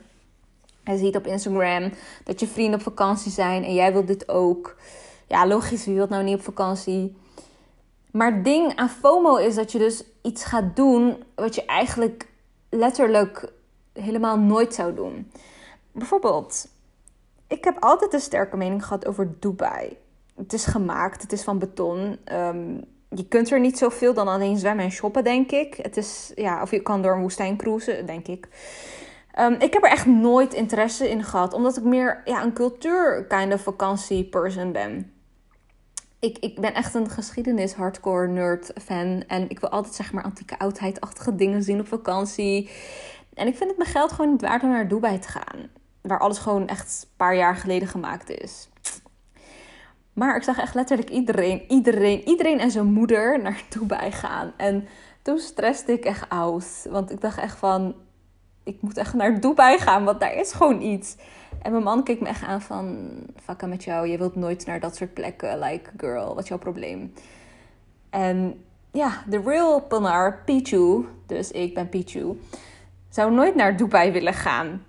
Je 0.85 0.97
ziet 0.97 1.17
op 1.17 1.27
Instagram 1.27 1.93
dat 2.25 2.41
je 2.41 2.47
vrienden 2.47 2.79
op 2.79 2.85
vakantie 2.85 3.33
zijn. 3.33 3.65
En 3.65 3.75
jij 3.75 3.93
wilt 3.93 4.07
dit 4.07 4.29
ook. 4.29 4.77
Ja, 5.31 5.47
logisch. 5.47 5.85
Wie 5.85 5.95
wilt 5.95 6.09
nou 6.09 6.25
niet 6.25 6.35
op 6.35 6.43
vakantie? 6.43 7.17
Maar 8.11 8.35
het 8.35 8.45
ding 8.45 8.77
aan 8.77 8.89
FOMO 8.89 9.37
is 9.37 9.55
dat 9.55 9.73
je 9.73 9.79
dus 9.79 10.05
iets 10.23 10.45
gaat 10.45 10.77
doen 10.77 11.25
wat 11.35 11.55
je 11.55 11.65
eigenlijk 11.65 12.29
letterlijk 12.71 13.53
helemaal 13.93 14.39
nooit 14.39 14.75
zou 14.75 14.95
doen. 14.95 15.31
Bijvoorbeeld, 15.93 16.69
ik 17.47 17.65
heb 17.65 17.77
altijd 17.81 18.13
een 18.13 18.21
sterke 18.21 18.57
mening 18.57 18.85
gehad 18.85 19.07
over 19.07 19.41
Dubai. 19.41 19.97
Het 20.37 20.53
is 20.53 20.65
gemaakt, 20.65 21.23
het 21.23 21.33
is 21.33 21.43
van 21.43 21.59
beton. 21.59 22.19
Ehm, 22.25 22.81
je 23.09 23.29
kunt 23.29 23.51
er 23.51 23.61
niet 23.61 23.79
zoveel 23.79 24.15
dan 24.15 24.29
alleen 24.29 24.59
zwemmen 24.59 24.85
en 24.85 24.91
shoppen, 24.91 25.25
denk 25.25 25.51
ik. 25.51 25.75
Het 25.75 25.97
is, 25.97 26.33
ja, 26.35 26.63
of 26.63 26.71
je 26.71 26.81
kan 26.81 27.03
door 27.03 27.15
een 27.15 27.21
woestijn 27.21 27.57
cruisen, 27.57 28.07
denk 28.07 28.27
ik. 28.27 28.49
Um, 29.39 29.53
ik 29.53 29.73
heb 29.73 29.85
er 29.85 29.91
echt 29.91 30.07
nooit 30.07 30.55
interesse 30.55 31.11
in 31.11 31.25
gehad, 31.25 31.53
omdat 31.53 31.77
ik 31.77 31.83
meer 31.83 32.21
ja, 32.25 32.43
een 32.43 32.53
cultuur 32.53 33.27
kind 33.27 33.61
vakantie 33.61 34.25
person 34.25 34.73
ben. 34.73 35.20
Ik, 36.21 36.39
ik 36.39 36.61
ben 36.61 36.75
echt 36.75 36.95
een 36.95 37.11
geschiedenis 37.11 37.75
hardcore 37.75 38.29
nerd 38.29 38.73
fan 38.83 39.25
en 39.27 39.51
ik 39.51 39.61
wil 39.61 39.71
altijd 39.71 39.95
zeg 39.95 40.13
maar 40.13 40.25
antieke 40.25 40.59
oudheidachtige 40.59 41.35
dingen 41.35 41.63
zien 41.63 41.81
op 41.81 41.89
vakantie. 41.89 42.71
En 43.35 43.47
ik 43.47 43.57
vind 43.57 43.69
het 43.69 43.79
mijn 43.79 43.91
geld 43.91 44.13
gewoon 44.13 44.31
niet 44.31 44.41
waard 44.41 44.63
om 44.63 44.69
naar 44.69 44.89
Dubai 44.89 45.19
te 45.19 45.29
gaan. 45.29 45.69
Waar 46.01 46.19
alles 46.19 46.39
gewoon 46.39 46.67
echt 46.69 47.03
een 47.03 47.17
paar 47.17 47.37
jaar 47.37 47.57
geleden 47.57 47.89
gemaakt 47.89 48.31
is. 48.31 48.69
Maar 50.13 50.37
ik 50.37 50.43
zag 50.43 50.59
echt 50.59 50.75
letterlijk 50.75 51.11
iedereen, 51.11 51.65
iedereen, 51.69 52.29
iedereen 52.29 52.61
en 52.61 52.71
zijn 52.71 52.93
moeder 52.93 53.43
naar 53.43 53.63
Dubai 53.79 54.13
gaan. 54.13 54.53
En 54.57 54.89
toen 55.23 55.39
stresste 55.39 55.93
ik 55.93 56.05
echt 56.05 56.31
uit. 56.31 56.87
Want 56.91 57.11
ik 57.11 57.21
dacht 57.21 57.39
echt 57.39 57.59
van, 57.59 57.95
ik 58.65 58.83
moet 58.83 58.97
echt 58.97 59.15
naar 59.15 59.41
Dubai 59.41 59.79
gaan, 59.79 60.05
want 60.05 60.21
daar 60.21 60.35
is 60.35 60.53
gewoon 60.53 60.83
iets. 60.83 61.17
En 61.63 61.73
mijn 61.73 61.85
man 61.85 62.05
keek 62.05 62.21
me 62.21 62.29
echt 62.29 62.43
aan 62.43 62.61
van, 62.61 63.11
fuck 63.43 63.67
met 63.67 63.85
jou, 63.85 64.07
je 64.07 64.19
wilt 64.19 64.37
nooit 64.37 64.67
naar 64.67 64.81
dat 64.81 64.97
soort 64.97 65.15
plekken. 65.15 65.59
Like, 65.59 65.91
girl, 65.97 66.35
wat 66.35 66.43
is 66.43 66.49
jouw 66.49 66.59
probleem? 66.59 67.13
En 68.11 68.65
ja, 68.91 69.23
de 69.27 69.41
real 69.41 69.81
Panar, 69.81 70.43
Pichu, 70.45 71.07
dus 71.27 71.51
ik 71.51 71.75
ben 71.75 71.89
Pichu 71.89 72.37
zou 73.11 73.33
nooit 73.33 73.55
naar 73.55 73.77
Dubai 73.77 74.13
willen 74.13 74.35
gaan. 74.35 74.85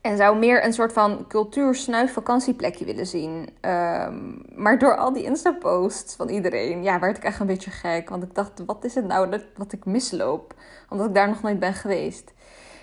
En 0.00 0.16
zou 0.16 0.38
meer 0.38 0.64
een 0.64 0.72
soort 0.72 0.92
van 0.92 1.24
cultuursnuif 1.28 2.12
vakantieplekje 2.12 2.84
willen 2.84 3.06
zien. 3.06 3.48
Ehm, 3.60 4.16
maar 4.54 4.78
door 4.78 4.96
al 4.96 5.12
die 5.12 5.24
Insta-posts 5.24 6.14
van 6.16 6.28
iedereen, 6.28 6.82
ja, 6.82 6.98
werd 6.98 7.16
ik 7.16 7.24
echt 7.24 7.40
een 7.40 7.46
beetje 7.46 7.70
gek. 7.70 8.08
Want 8.08 8.22
ik 8.22 8.34
dacht, 8.34 8.64
wat 8.66 8.84
is 8.84 8.94
het 8.94 9.06
nou 9.06 9.30
dat, 9.30 9.44
wat 9.56 9.72
ik 9.72 9.84
misloop? 9.84 10.54
Omdat 10.88 11.06
ik 11.06 11.14
daar 11.14 11.28
nog 11.28 11.42
nooit 11.42 11.58
ben 11.58 11.74
geweest. 11.74 12.32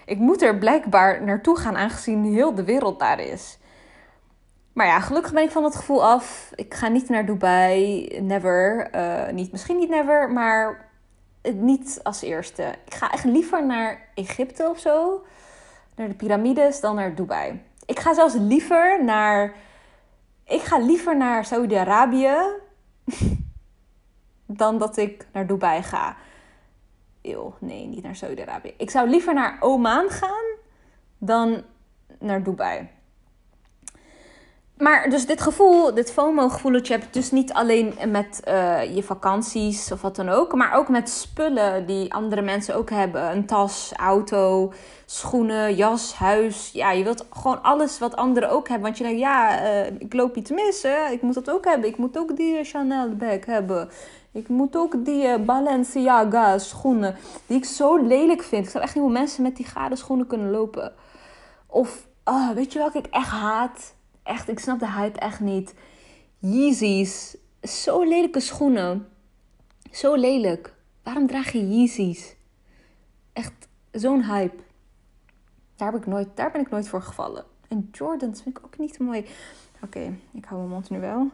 Ik 0.06 0.18
moet 0.18 0.42
er 0.42 0.58
blijkbaar 0.58 1.24
naartoe 1.24 1.58
gaan, 1.58 1.78
aangezien 1.78 2.24
heel 2.24 2.56
de 2.56 2.64
wereld 2.64 3.00
daar 3.00 3.20
is. 3.20 3.58
Maar 4.74 4.86
ja, 4.86 5.00
gelukkig 5.00 5.34
ben 5.34 5.44
ik 5.44 5.52
van 5.52 5.62
dat 5.62 5.76
gevoel 5.76 6.06
af. 6.06 6.52
Ik 6.56 6.74
ga 6.74 6.88
niet 6.88 7.10
naar 7.10 7.26
Dubai, 7.26 8.08
never. 8.22 8.90
Uh, 8.96 9.34
niet, 9.34 9.52
misschien 9.52 9.78
niet 9.78 9.90
never, 9.90 10.32
maar 10.32 10.90
niet 11.54 12.00
als 12.04 12.22
eerste. 12.22 12.64
Ik 12.86 12.94
ga 12.94 13.12
echt 13.12 13.24
liever 13.24 13.66
naar 13.66 14.10
Egypte 14.14 14.70
of 14.70 14.80
zo. 14.80 15.26
Naar 15.96 16.08
de 16.08 16.14
piramides 16.14 16.80
dan 16.80 16.96
naar 16.96 17.16
Dubai. 17.16 17.62
Ik 17.86 18.00
ga 18.00 18.14
zelfs 18.14 18.34
liever 18.34 19.04
naar. 19.04 19.54
Ik 20.44 20.62
ga 20.62 20.78
liever 20.78 21.18
naar 21.18 21.46
Saudi-Arabië. 21.46 22.36
dan 24.46 24.78
dat 24.78 24.98
ik 24.98 25.28
naar 25.32 25.48
Dubai 25.48 25.84
ga. 25.84 26.16
Nee, 27.60 27.86
niet 27.86 28.04
naar 28.04 28.16
Saudi-Arabië. 28.16 28.74
Ik 28.78 28.90
zou 28.90 29.10
liever 29.10 29.34
naar 29.34 29.58
Oman 29.60 30.10
gaan 30.10 30.46
dan 31.18 31.64
naar 32.20 32.44
Dubai. 32.44 32.90
Maar 34.78 35.10
dus 35.10 35.26
dit 35.26 35.42
gevoel, 35.42 35.94
dit 35.94 36.12
FOMO-gevoel 36.12 36.72
dat 36.72 36.88
je 36.88 37.00
dus 37.12 37.32
niet 37.32 37.54
alleen 37.54 37.94
met 38.08 38.42
uh, 38.48 38.96
je 38.96 39.04
vakanties 39.04 39.92
of 39.92 40.02
wat 40.02 40.16
dan 40.16 40.30
ook, 40.30 40.56
maar 40.56 40.78
ook 40.78 40.90
met 40.90 41.10
spullen 41.10 41.86
die 41.86 42.14
andere 42.14 42.42
mensen 42.42 42.76
ook 42.76 42.90
hebben. 42.90 43.32
Een 43.32 43.46
tas, 43.46 43.94
auto, 43.96 44.74
schoenen, 45.06 45.76
jas, 45.76 46.14
huis. 46.14 46.70
Ja, 46.74 46.92
je 46.92 47.04
wilt 47.04 47.26
gewoon 47.30 47.64
alles 47.64 48.00
wat 48.00 48.16
anderen 48.16 48.50
ook 48.50 48.68
hebben. 48.68 48.86
Want 48.86 48.98
je 48.98 49.04
denkt, 49.04 49.20
ja, 49.20 49.64
uh, 49.64 49.86
ik 49.86 50.14
loop 50.14 50.36
iets 50.36 50.52
mis, 50.52 50.82
hè? 50.82 51.10
ik 51.12 51.22
moet 51.22 51.34
dat 51.34 51.50
ook 51.50 51.66
hebben. 51.66 51.90
Ik 51.90 51.98
moet 51.98 52.18
ook 52.18 52.36
die 52.36 52.64
Chanel 52.64 53.16
bag 53.16 53.46
hebben. 53.46 53.90
Ik 54.36 54.48
moet 54.48 54.76
ook 54.76 55.06
die 55.06 55.24
uh, 55.24 55.46
Balenciaga 55.46 56.58
schoenen, 56.58 57.16
die 57.48 57.58
ik 57.58 57.66
zo 57.66 57.98
lelijk 57.98 58.44
vind. 58.44 58.66
Ik 58.66 58.72
zou 58.72 58.84
echt 58.84 58.96
niet 58.96 59.04
hoe 59.04 59.14
mensen 59.14 59.44
met 59.44 59.56
die 59.56 59.66
gade 59.66 59.96
schoenen 59.96 60.28
kunnen 60.28 60.52
lopen. 60.52 60.94
Of, 61.66 62.08
oh, 62.24 62.50
weet 62.50 62.74
je 62.74 62.80
welke 62.80 62.98
ik 62.98 63.06
echt 63.06 63.30
haat? 63.30 63.96
Echt, 64.24 64.50
ik 64.50 64.60
snap 64.60 64.80
de 64.80 64.92
hype 64.92 65.20
echt 65.20 65.40
niet. 65.40 65.74
Yeezys. 66.40 67.38
Zo 67.62 68.04
lelijke 68.04 68.40
schoenen. 68.40 69.08
Zo 69.92 70.16
lelijk. 70.16 70.74
Waarom 71.04 71.28
draag 71.28 71.52
je 71.52 71.70
Yeezys? 71.70 72.36
Echt 73.34 73.68
zo'n 73.92 74.24
hype. 74.24 74.64
Daar, 75.76 75.92
heb 75.92 76.02
ik 76.02 76.08
nooit, 76.08 76.28
daar 76.34 76.52
ben 76.52 76.62
ik 76.62 76.70
nooit 76.70 76.88
voor 76.88 77.02
gevallen. 77.02 77.46
En 77.68 77.90
Jordans 77.92 78.42
vind 78.42 78.58
ik 78.58 78.66
ook 78.66 78.78
niet 78.78 79.00
mooi. 79.00 79.26
Oké, 79.82 80.18
ik 80.32 80.46
hou 80.46 80.60
mijn 80.60 80.74
mond 80.74 80.90
nu 80.90 81.00
wel. 81.00 81.32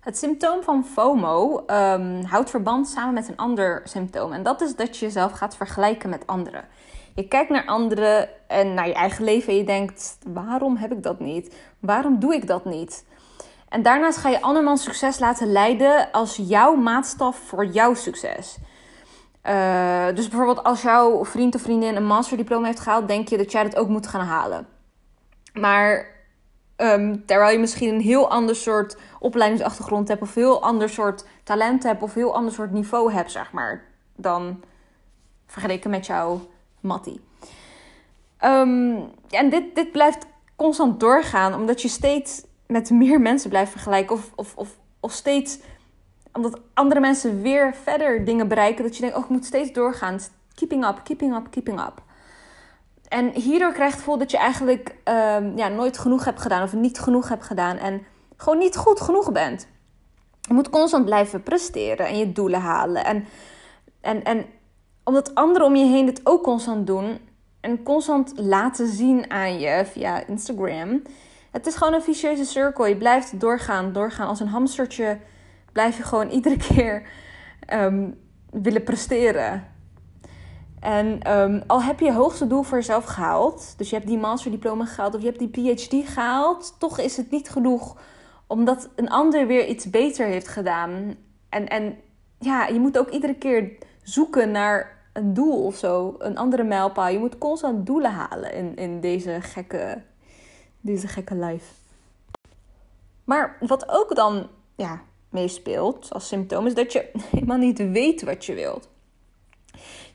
Het 0.00 0.18
symptoom 0.18 0.62
van 0.62 0.84
FOMO 0.84 1.64
um, 1.66 2.24
houdt 2.24 2.50
verband 2.50 2.88
samen 2.88 3.14
met 3.14 3.28
een 3.28 3.36
ander 3.36 3.80
symptoom. 3.84 4.32
En 4.32 4.42
dat 4.42 4.60
is 4.60 4.76
dat 4.76 4.96
je 4.96 5.04
jezelf 5.04 5.32
gaat 5.32 5.56
vergelijken 5.56 6.10
met 6.10 6.26
anderen. 6.26 6.64
Je 7.14 7.28
kijkt 7.28 7.50
naar 7.50 7.66
anderen 7.66 8.28
en 8.46 8.74
naar 8.74 8.86
je 8.86 8.94
eigen 8.94 9.24
leven 9.24 9.52
en 9.52 9.58
je 9.58 9.64
denkt: 9.64 10.18
waarom 10.26 10.76
heb 10.76 10.92
ik 10.92 11.02
dat 11.02 11.20
niet? 11.20 11.54
Waarom 11.78 12.18
doe 12.18 12.34
ik 12.34 12.46
dat 12.46 12.64
niet? 12.64 13.04
En 13.68 13.82
daarnaast 13.82 14.18
ga 14.18 14.28
je 14.28 14.40
andermans 14.40 14.82
succes 14.82 15.18
laten 15.18 15.52
leiden 15.52 16.10
als 16.12 16.36
jouw 16.36 16.74
maatstaf 16.74 17.36
voor 17.36 17.66
jouw 17.66 17.94
succes. 17.94 18.58
Uh, 19.44 20.06
dus 20.14 20.28
bijvoorbeeld 20.28 20.64
als 20.64 20.82
jouw 20.82 21.24
vriend 21.24 21.54
of 21.54 21.62
vriendin 21.62 21.96
een 21.96 22.06
masterdiploma 22.06 22.66
heeft 22.66 22.80
gehaald, 22.80 23.08
denk 23.08 23.28
je 23.28 23.36
dat 23.36 23.52
jij 23.52 23.62
dat 23.62 23.76
ook 23.76 23.88
moet 23.88 24.06
gaan 24.06 24.26
halen. 24.26 24.66
Maar 25.52 26.09
um, 26.80 27.26
terwijl 27.26 27.52
je 27.52 27.58
misschien 27.58 27.94
een 27.94 28.00
heel 28.00 28.30
ander 28.30 28.56
soort 28.56 28.96
opleidingsachtergrond 29.18 30.08
hebt, 30.08 30.22
of 30.22 30.34
heel 30.34 30.62
ander 30.62 30.88
soort 30.88 31.24
talent 31.44 31.82
hebt, 31.82 32.02
of 32.02 32.14
heel 32.14 32.34
ander 32.34 32.52
soort 32.52 32.72
niveau 32.72 33.12
hebt, 33.12 33.30
zeg 33.30 33.52
maar, 33.52 33.84
dan 34.16 34.62
vergeleken 35.46 35.90
met 35.90 36.06
jouw 36.06 36.40
Mattie. 36.80 37.20
Ja, 38.40 39.38
en 39.38 39.50
dit, 39.50 39.74
dit 39.74 39.92
blijft 39.92 40.26
constant 40.56 41.00
doorgaan, 41.00 41.54
omdat 41.54 41.82
je 41.82 41.88
steeds 41.88 42.44
met 42.66 42.90
meer 42.90 43.20
mensen 43.20 43.50
blijft 43.50 43.70
vergelijken. 43.70 44.16
Of, 44.16 44.30
of, 44.34 44.56
of, 44.56 44.76
of 45.00 45.12
steeds, 45.12 45.58
omdat 46.32 46.60
andere 46.74 47.00
mensen 47.00 47.42
weer 47.42 47.74
verder 47.74 48.24
dingen 48.24 48.48
bereiken, 48.48 48.84
dat 48.84 48.94
je 48.94 49.00
denkt, 49.00 49.16
oh, 49.16 49.22
ik 49.22 49.30
moet 49.30 49.44
steeds 49.44 49.72
doorgaan. 49.72 50.18
Keeping 50.54 50.86
up, 50.86 51.00
keeping 51.04 51.36
up, 51.36 51.50
keeping 51.50 51.80
up. 51.80 52.02
En 53.10 53.30
hierdoor 53.30 53.72
krijg 53.72 53.90
je 53.90 53.96
het 53.96 54.04
gevoel 54.04 54.18
dat 54.18 54.30
je 54.30 54.38
eigenlijk 54.38 54.94
um, 55.04 55.56
ja, 55.56 55.68
nooit 55.68 55.98
genoeg 55.98 56.24
hebt 56.24 56.40
gedaan 56.40 56.62
of 56.62 56.72
niet 56.72 56.98
genoeg 56.98 57.28
hebt 57.28 57.44
gedaan 57.44 57.76
en 57.76 58.02
gewoon 58.36 58.58
niet 58.58 58.76
goed 58.76 59.00
genoeg 59.00 59.32
bent. 59.32 59.66
Je 60.40 60.54
moet 60.54 60.70
constant 60.70 61.04
blijven 61.04 61.42
presteren 61.42 62.06
en 62.06 62.18
je 62.18 62.32
doelen 62.32 62.60
halen. 62.60 63.04
En, 63.04 63.24
en, 64.00 64.24
en 64.24 64.44
omdat 65.04 65.34
anderen 65.34 65.66
om 65.66 65.76
je 65.76 65.84
heen 65.84 66.06
dit 66.06 66.20
ook 66.24 66.42
constant 66.42 66.86
doen 66.86 67.18
en 67.60 67.82
constant 67.82 68.32
laten 68.36 68.86
zien 68.86 69.30
aan 69.30 69.58
je 69.58 69.84
via 69.84 70.26
Instagram. 70.26 71.02
Het 71.50 71.66
is 71.66 71.74
gewoon 71.76 71.94
een 71.94 72.02
vicieuze 72.02 72.44
cirkel. 72.44 72.86
Je 72.86 72.96
blijft 72.96 73.40
doorgaan, 73.40 73.92
doorgaan. 73.92 74.28
Als 74.28 74.40
een 74.40 74.48
hamstertje 74.48 75.18
blijf 75.72 75.96
je 75.96 76.02
gewoon 76.02 76.28
iedere 76.38 76.56
keer 76.56 77.02
um, 77.72 78.18
willen 78.50 78.84
presteren. 78.84 79.69
En 80.80 81.38
um, 81.38 81.62
al 81.66 81.82
heb 81.82 81.98
je 81.98 82.04
je 82.04 82.12
hoogste 82.12 82.46
doel 82.46 82.62
voor 82.62 82.78
jezelf 82.78 83.04
gehaald, 83.04 83.74
dus 83.76 83.90
je 83.90 83.96
hebt 83.96 84.08
die 84.08 84.18
masterdiploma 84.18 84.84
gehaald 84.84 85.14
of 85.14 85.20
je 85.20 85.26
hebt 85.26 85.52
die 85.52 85.74
PhD 85.76 86.08
gehaald, 86.08 86.74
toch 86.78 86.98
is 86.98 87.16
het 87.16 87.30
niet 87.30 87.50
genoeg 87.50 87.96
omdat 88.50 88.88
een 88.96 89.10
ander 89.10 89.46
weer 89.46 89.66
iets 89.66 89.90
beter 89.90 90.26
heeft 90.26 90.48
gedaan. 90.48 91.14
En, 91.48 91.68
en 91.68 91.96
ja, 92.38 92.66
je 92.66 92.80
moet 92.80 92.98
ook 92.98 93.10
iedere 93.10 93.34
keer 93.34 93.76
zoeken 94.02 94.50
naar 94.50 94.98
een 95.12 95.34
doel 95.34 95.64
of 95.64 95.76
zo, 95.76 96.14
een 96.18 96.36
andere 96.36 96.62
mijlpaal. 96.62 97.08
Je 97.08 97.18
moet 97.18 97.38
constant 97.38 97.86
doelen 97.86 98.12
halen 98.12 98.54
in, 98.54 98.76
in 98.76 99.00
deze, 99.00 99.38
gekke, 99.40 100.02
deze 100.80 101.08
gekke 101.08 101.34
life. 101.34 101.72
Maar 103.24 103.56
wat 103.60 103.88
ook 103.88 104.14
dan 104.14 104.48
ja, 104.76 105.02
meespeelt 105.28 106.12
als 106.12 106.28
symptoom 106.28 106.66
is 106.66 106.74
dat 106.74 106.92
je 106.92 107.10
helemaal 107.30 107.58
niet 107.58 107.78
weet 107.78 108.22
wat 108.22 108.44
je 108.44 108.54
wilt. 108.54 108.88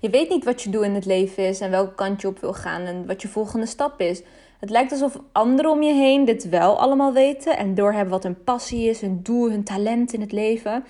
Je 0.05 0.11
weet 0.11 0.29
niet 0.29 0.43
wat 0.43 0.61
je 0.61 0.69
doel 0.69 0.83
in 0.83 0.93
het 0.93 1.05
leven 1.05 1.47
is 1.47 1.59
en 1.59 1.71
welke 1.71 1.95
kant 1.95 2.21
je 2.21 2.27
op 2.27 2.39
wil 2.39 2.53
gaan 2.53 2.81
en 2.81 3.05
wat 3.05 3.21
je 3.21 3.27
volgende 3.27 3.65
stap 3.65 3.99
is. 3.99 4.21
Het 4.59 4.69
lijkt 4.69 4.91
alsof 4.91 5.19
anderen 5.31 5.71
om 5.71 5.81
je 5.81 5.93
heen 5.93 6.25
dit 6.25 6.49
wel 6.49 6.79
allemaal 6.79 7.13
weten 7.13 7.57
en 7.57 7.75
doorhebben 7.75 8.11
wat 8.11 8.23
hun 8.23 8.43
passie 8.43 8.89
is, 8.89 9.01
hun 9.01 9.19
doel, 9.23 9.49
hun 9.49 9.63
talent 9.63 10.13
in 10.13 10.21
het 10.21 10.31
leven. 10.31 10.85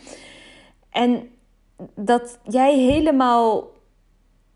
En 0.90 1.30
dat 1.94 2.40
jij 2.44 2.78
helemaal 2.78 3.72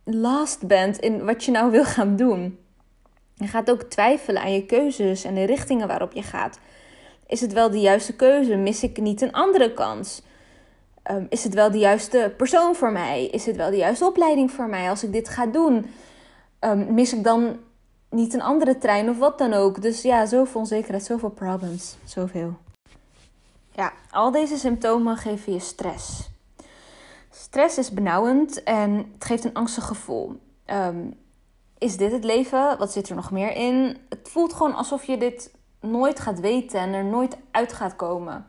last 0.04 0.68
bent 0.68 0.98
in 0.98 1.25
wat 1.25 1.44
je 1.44 1.51
nou 1.51 1.72
wil 1.72 1.86
gaan 1.86 2.16
doen. 2.16 2.60
Je 3.36 3.48
gaat 3.48 3.72
ook 3.72 3.84
twijfelen 3.84 4.42
aan 4.42 4.54
je 4.54 4.66
keuzes 4.66 5.24
en 5.24 5.36
de 5.36 5.44
richtingen 5.44 5.88
waarop 5.88 6.13
je 6.13 6.24
gaat. 6.24 6.60
Is 7.28 7.42
het 7.42 7.54
wel 7.54 7.70
de 7.70 7.80
juiste 7.80 8.16
keuze? 8.16 8.56
Mis 8.56 8.84
ik 8.84 8.98
niet 8.98 9.22
een 9.22 9.34
andere 9.34 9.74
kans? 9.74 10.22
Um, 11.12 11.25
is 11.29 11.44
het 11.44 11.53
wel 11.53 11.72
de 11.72 11.77
juiste 11.77 12.34
persoon 12.38 12.75
voor 12.75 12.91
mij? 12.91 13.25
Is 13.25 13.46
het 13.46 13.56
wel 13.56 13.70
de 13.70 13.77
juiste 13.77 14.06
opleiding 14.06 14.51
voor 14.51 14.68
mij 14.68 14.89
als 14.89 15.03
ik 15.03 15.12
dit 15.12 15.29
ga 15.29 15.46
doen? 15.46 15.91
Um, 16.60 16.94
mis 16.94 17.13
ik 17.13 17.24
dan 17.24 17.58
niet 18.10 18.34
een 18.34 18.41
andere 18.41 18.77
trein 18.77 19.10
of 19.10 19.18
wat 19.18 19.38
dan 19.38 19.53
ook? 19.53 19.82
Dus 19.82 20.01
ja, 20.01 20.25
zoveel 20.25 20.60
onzekerheid, 20.60 21.03
zoveel 21.03 21.29
problems, 21.29 21.98
zoveel. 22.03 22.58
Ja, 23.72 23.94
al 24.12 24.32
deze 24.32 24.58
symptomen 24.58 25.18
geven 25.18 25.53
je 25.53 25.60
stress. 25.60 26.29
Stress 27.29 27.77
is 27.77 27.91
benauwend 27.91 28.63
en 28.63 28.98
het 29.13 29.25
geeft 29.25 29.44
een 29.44 29.53
angstig 29.53 29.86
gevoel. 29.86 30.39
Um, 30.65 31.13
is 31.77 31.98
dit 31.98 32.12
het 32.12 32.24
leven? 32.24 32.77
Wat 32.77 32.91
zit 32.91 33.10
er 33.10 33.15
nog 33.15 33.32
meer 33.32 33.56
in? 33.56 33.98
Het 34.10 34.29
voelt 34.29 34.53
gewoon 34.53 34.75
alsof 34.75 35.03
je 35.03 35.18
dit 35.18 35.53
nooit 35.82 36.20
gaat 36.20 36.39
weten 36.39 36.79
en 36.79 36.94
er 36.94 37.06
nooit 37.06 37.38
uit 37.51 37.74
gaat 37.74 37.96
komen. 37.96 38.46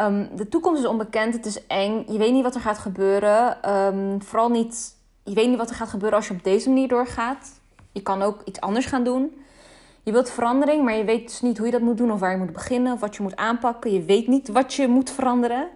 Um, 0.00 0.28
de 0.36 0.48
toekomst 0.48 0.82
is 0.82 0.88
onbekend, 0.88 1.34
het 1.34 1.46
is 1.46 1.66
eng. 1.66 2.04
Je 2.08 2.18
weet 2.18 2.32
niet 2.32 2.42
wat 2.42 2.54
er 2.54 2.60
gaat 2.60 2.78
gebeuren. 2.78 3.70
Um, 3.74 4.22
vooral 4.22 4.48
niet, 4.48 4.96
je 5.24 5.34
weet 5.34 5.48
niet 5.48 5.58
wat 5.58 5.70
er 5.70 5.76
gaat 5.76 5.88
gebeuren 5.88 6.18
als 6.18 6.28
je 6.28 6.34
op 6.34 6.44
deze 6.44 6.68
manier 6.68 6.88
doorgaat. 6.88 7.60
Je 7.92 8.02
kan 8.02 8.22
ook 8.22 8.42
iets 8.44 8.60
anders 8.60 8.86
gaan 8.86 9.04
doen. 9.04 9.42
Je 10.02 10.12
wilt 10.12 10.30
verandering, 10.30 10.84
maar 10.84 10.94
je 10.94 11.04
weet 11.04 11.28
dus 11.28 11.40
niet 11.40 11.56
hoe 11.56 11.66
je 11.66 11.72
dat 11.72 11.80
moet 11.80 11.96
doen 11.96 12.12
of 12.12 12.20
waar 12.20 12.30
je 12.30 12.36
moet 12.36 12.52
beginnen 12.52 12.92
of 12.92 13.00
wat 13.00 13.16
je 13.16 13.22
moet 13.22 13.36
aanpakken. 13.36 13.92
Je 13.92 14.02
weet 14.02 14.28
niet 14.28 14.48
wat 14.48 14.74
je 14.74 14.88
moet 14.88 15.10
veranderen. 15.10 15.68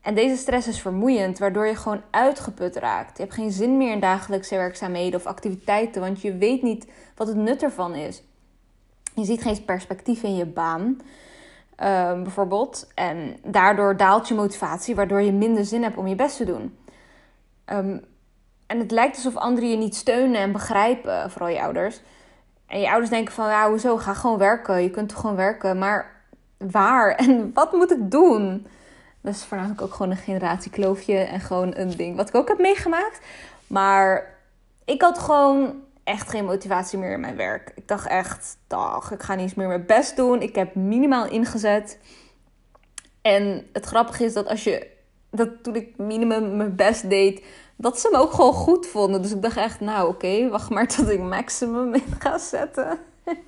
En 0.00 0.14
deze 0.14 0.36
stress 0.36 0.68
is 0.68 0.80
vermoeiend, 0.80 1.38
waardoor 1.38 1.66
je 1.66 1.74
gewoon 1.74 2.00
uitgeput 2.10 2.76
raakt. 2.76 3.16
Je 3.16 3.22
hebt 3.22 3.34
geen 3.34 3.50
zin 3.50 3.76
meer 3.76 3.92
in 3.92 4.00
dagelijkse 4.00 4.56
werkzaamheden 4.56 5.20
of 5.20 5.26
activiteiten, 5.26 6.00
want 6.00 6.20
je 6.20 6.36
weet 6.36 6.62
niet 6.62 6.86
wat 7.16 7.26
het 7.26 7.36
nut 7.36 7.62
ervan 7.62 7.94
is. 7.94 8.22
Je 9.14 9.24
ziet 9.24 9.42
geen 9.42 9.64
perspectief 9.64 10.22
in 10.22 10.36
je 10.36 10.46
baan, 10.46 11.00
um, 11.82 12.22
bijvoorbeeld. 12.22 12.88
En 12.94 13.36
daardoor 13.44 13.96
daalt 13.96 14.28
je 14.28 14.34
motivatie, 14.34 14.94
waardoor 14.94 15.22
je 15.22 15.32
minder 15.32 15.64
zin 15.64 15.82
hebt 15.82 15.96
om 15.96 16.06
je 16.06 16.14
best 16.14 16.36
te 16.36 16.44
doen. 16.44 16.78
Um, 17.66 18.04
en 18.66 18.78
het 18.78 18.90
lijkt 18.90 19.16
alsof 19.16 19.36
anderen 19.36 19.70
je 19.70 19.76
niet 19.76 19.94
steunen 19.94 20.40
en 20.40 20.52
begrijpen, 20.52 21.30
vooral 21.30 21.48
je 21.50 21.62
ouders. 21.62 22.00
En 22.66 22.80
je 22.80 22.88
ouders 22.88 23.10
denken 23.10 23.34
van, 23.34 23.48
ja, 23.48 23.68
hoezo, 23.68 23.96
ga 23.96 24.14
gewoon 24.14 24.38
werken. 24.38 24.82
Je 24.82 24.90
kunt 24.90 25.14
gewoon 25.14 25.36
werken, 25.36 25.78
maar 25.78 26.24
waar? 26.56 27.14
En 27.26 27.50
wat 27.54 27.72
moet 27.72 27.92
ik 27.92 28.10
doen? 28.10 28.66
Dat 29.20 29.34
is 29.34 29.44
voornamelijk 29.44 29.82
ook 29.82 29.94
gewoon 29.94 30.10
een 30.10 30.16
generatiekloofje 30.16 31.18
en 31.18 31.40
gewoon 31.40 31.76
een 31.76 31.96
ding 31.96 32.16
wat 32.16 32.28
ik 32.28 32.34
ook 32.34 32.48
heb 32.48 32.58
meegemaakt. 32.58 33.20
Maar 33.66 34.34
ik 34.84 35.02
had 35.02 35.18
gewoon 35.18 35.74
echt 36.06 36.30
geen 36.30 36.44
motivatie 36.44 36.98
meer 36.98 37.12
in 37.12 37.20
mijn 37.20 37.36
werk. 37.36 37.72
Ik 37.74 37.88
dacht 37.88 38.06
echt, 38.06 38.58
dag, 38.66 39.10
ik 39.12 39.22
ga 39.22 39.34
niet 39.34 39.42
eens 39.42 39.54
meer 39.54 39.68
mijn 39.68 39.86
best 39.86 40.16
doen. 40.16 40.42
Ik 40.42 40.54
heb 40.54 40.74
minimaal 40.74 41.28
ingezet. 41.28 41.98
En 43.22 43.66
het 43.72 43.84
grappige 43.86 44.24
is 44.24 44.32
dat 44.32 44.46
als 44.46 44.64
je, 44.64 44.90
dat 45.30 45.48
toen 45.62 45.74
ik 45.74 45.96
minimum 45.96 46.56
mijn 46.56 46.76
best 46.76 47.10
deed, 47.10 47.44
dat 47.76 48.00
ze 48.00 48.08
me 48.12 48.18
ook 48.18 48.32
gewoon 48.32 48.52
goed 48.52 48.86
vonden. 48.86 49.22
Dus 49.22 49.32
ik 49.32 49.42
dacht 49.42 49.56
echt, 49.56 49.80
nou 49.80 50.08
oké, 50.08 50.48
wacht 50.48 50.70
maar 50.70 50.86
tot 50.86 51.08
ik 51.08 51.20
maximum 51.20 51.94
in 51.94 52.14
ga 52.18 52.38
zetten. 52.38 52.98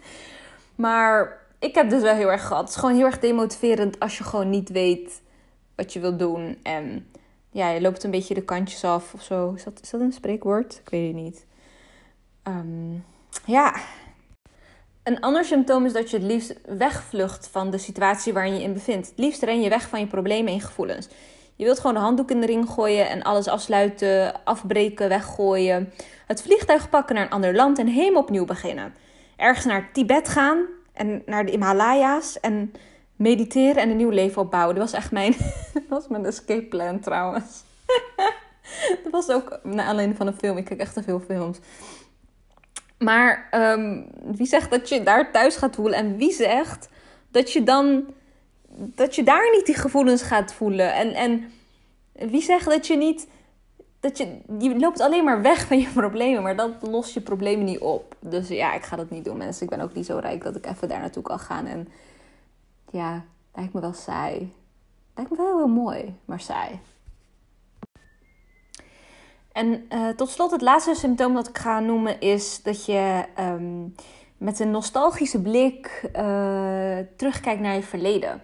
maar 0.75 1.41
ik 1.59 1.75
heb 1.75 1.91
dus 1.91 2.03
wel 2.03 2.15
heel 2.15 2.31
erg 2.31 2.47
gehad. 2.47 2.61
Het 2.61 2.71
is 2.71 2.77
gewoon 2.77 2.97
heel 2.97 3.07
erg 3.07 3.19
demotiverend 3.19 4.01
als 4.01 4.19
je 4.19 4.25
gewoon 4.25 4.51
niet 4.51 4.69
weet 4.69 5.23
wat 5.75 5.93
je 5.93 6.01
wil 6.01 6.17
doen. 6.17 6.59
En 6.63 7.11
ja, 7.51 7.71
je 7.71 7.81
loopt 7.81 8.05
een 8.05 8.11
beetje 8.11 8.35
de 8.35 8.45
kantjes 8.45 8.85
af 8.85 9.15
of 9.15 9.23
zo. 9.23 9.53
Is 9.53 9.65
dat, 9.65 9.81
is 9.83 9.91
dat 9.91 10.01
een 10.01 10.13
spreekwoord? 10.13 10.81
Ik 10.85 10.91
weet 10.91 11.07
het 11.07 11.23
niet. 11.23 11.47
Ehm, 12.49 13.01
ja. 13.45 13.75
Een 15.03 15.21
ander 15.21 15.45
symptoom 15.45 15.85
is 15.85 15.93
dat 15.93 16.11
je 16.11 16.17
het 16.17 16.27
liefst 16.27 16.55
wegvlucht 16.67 17.49
van 17.49 17.71
de 17.71 17.79
situatie 17.79 18.33
waarin 18.33 18.55
je 18.55 18.63
in 18.63 18.73
bevindt. 18.73 19.09
Het 19.09 19.19
liefst 19.19 19.43
ren 19.43 19.61
je 19.61 19.69
weg 19.69 19.89
van 19.89 20.01
je 20.01 20.07
problemen 20.07 20.53
en 20.53 20.61
gevoelens. 20.61 21.09
Je 21.57 21.65
wilt 21.65 21.79
gewoon 21.79 21.95
de 21.95 22.01
handdoek 22.01 22.31
in 22.31 22.41
de 22.41 22.47
ring 22.47 22.69
gooien 22.69 23.09
en 23.09 23.23
alles 23.23 23.49
afsluiten, 23.49 24.45
afbreken, 24.45 25.09
weggooien. 25.09 25.93
Het 26.27 26.43
vliegtuig 26.43 26.89
pakken 26.89 27.15
naar 27.15 27.25
een 27.25 27.31
ander 27.31 27.55
land 27.55 27.79
en 27.79 27.87
helemaal 27.87 28.23
opnieuw 28.23 28.45
beginnen. 28.45 28.95
Ergens 29.37 29.65
naar 29.65 29.93
Tibet 29.93 30.29
gaan 30.29 30.65
en 30.93 31.23
naar 31.27 31.45
de 31.45 31.51
Himalaya's 31.51 32.41
en 32.41 32.73
mediteren 33.17 33.83
en 33.83 33.91
een 33.91 33.97
nieuw 33.97 34.11
leven 34.11 34.43
opbouwen. 34.43 34.75
Dat 34.75 34.85
was 34.85 35.01
echt 35.01 35.13
mijn, 35.13 35.37
dat 35.75 35.83
was 35.89 36.09
mijn 36.09 36.27
escape 36.27 36.67
plan 36.67 37.01
trouwens. 37.01 37.63
dat 39.03 39.13
was 39.13 39.29
ook 39.29 39.59
naar 39.63 39.87
aanleiding 39.87 40.17
van 40.17 40.27
een 40.27 40.39
film. 40.39 40.57
Ik 40.57 40.65
kijk 40.65 40.81
echt 40.81 40.95
te 40.95 41.03
veel 41.03 41.21
films. 41.21 41.59
Maar 42.99 43.49
um, 43.55 44.07
wie 44.25 44.47
zegt 44.47 44.71
dat 44.71 44.89
je 44.89 45.03
daar 45.03 45.33
thuis 45.33 45.57
gaat 45.57 45.75
voelen? 45.75 45.99
En 45.99 46.17
wie 46.17 46.33
zegt 46.33 46.89
dat 47.31 47.53
je 47.53 47.63
dan 47.63 48.05
dat 48.79 49.15
je 49.15 49.23
daar 49.23 49.51
niet 49.53 49.67
die 49.67 49.75
gevoelens 49.75 50.23
gaat 50.23 50.53
voelen? 50.53 50.95
En, 50.95 51.15
en 51.15 51.51
wie 52.31 52.43
zegt 52.43 52.65
dat 52.65 52.87
je 52.87 52.97
niet. 52.97 53.29
Dat 54.01 54.19
je, 54.19 54.39
je 54.59 54.79
loopt 54.79 55.01
alleen 55.01 55.25
maar 55.25 55.43
weg 55.43 55.67
van 55.67 55.79
je 55.79 55.89
problemen, 56.03 56.43
maar 56.43 56.57
dat 56.57 56.71
lost 56.81 57.15
je 57.15 57.21
problemen 57.21 57.65
niet 57.65 57.79
op. 57.79 58.17
Dus 58.21 58.49
ja, 58.49 58.75
ik 58.75 58.83
ga 58.83 58.97
dat 58.97 59.11
niet 59.11 59.25
doen, 59.25 59.37
mensen. 59.37 59.63
Ik 59.63 59.71
ben 59.71 59.81
ook 59.81 59.95
niet 59.95 60.07
zo 60.07 60.19
rijk 60.19 60.45
dat 60.45 60.57
ik 60.57 60.67
even 60.67 60.89
daar 60.89 61.01
naartoe 61.01 61.23
kan 61.23 61.39
gaan. 61.39 61.67
En 61.67 61.89
ja, 62.91 63.25
lijkt 63.55 63.73
me 63.73 63.81
wel 63.81 63.93
saai. 63.93 64.53
Lijkt 65.15 65.31
me 65.31 65.37
wel 65.37 65.57
heel 65.57 65.69
mooi, 65.69 66.15
maar 66.25 66.41
saai. 66.41 66.81
En 69.59 69.87
uh, 69.93 70.09
tot 70.09 70.31
slot, 70.31 70.51
het 70.51 70.61
laatste 70.61 70.95
symptoom 70.95 71.35
dat 71.35 71.49
ik 71.49 71.59
ga 71.59 71.81
noemen 71.81 72.21
is 72.21 72.63
dat 72.63 72.85
je 72.85 73.25
um, 73.39 73.95
met 74.37 74.61
een 74.61 74.71
nostalgische 74.71 75.43
blik 75.43 76.03
uh, 76.17 76.99
terugkijkt 77.17 77.61
naar 77.61 77.75
je 77.75 77.83
verleden. 77.83 78.43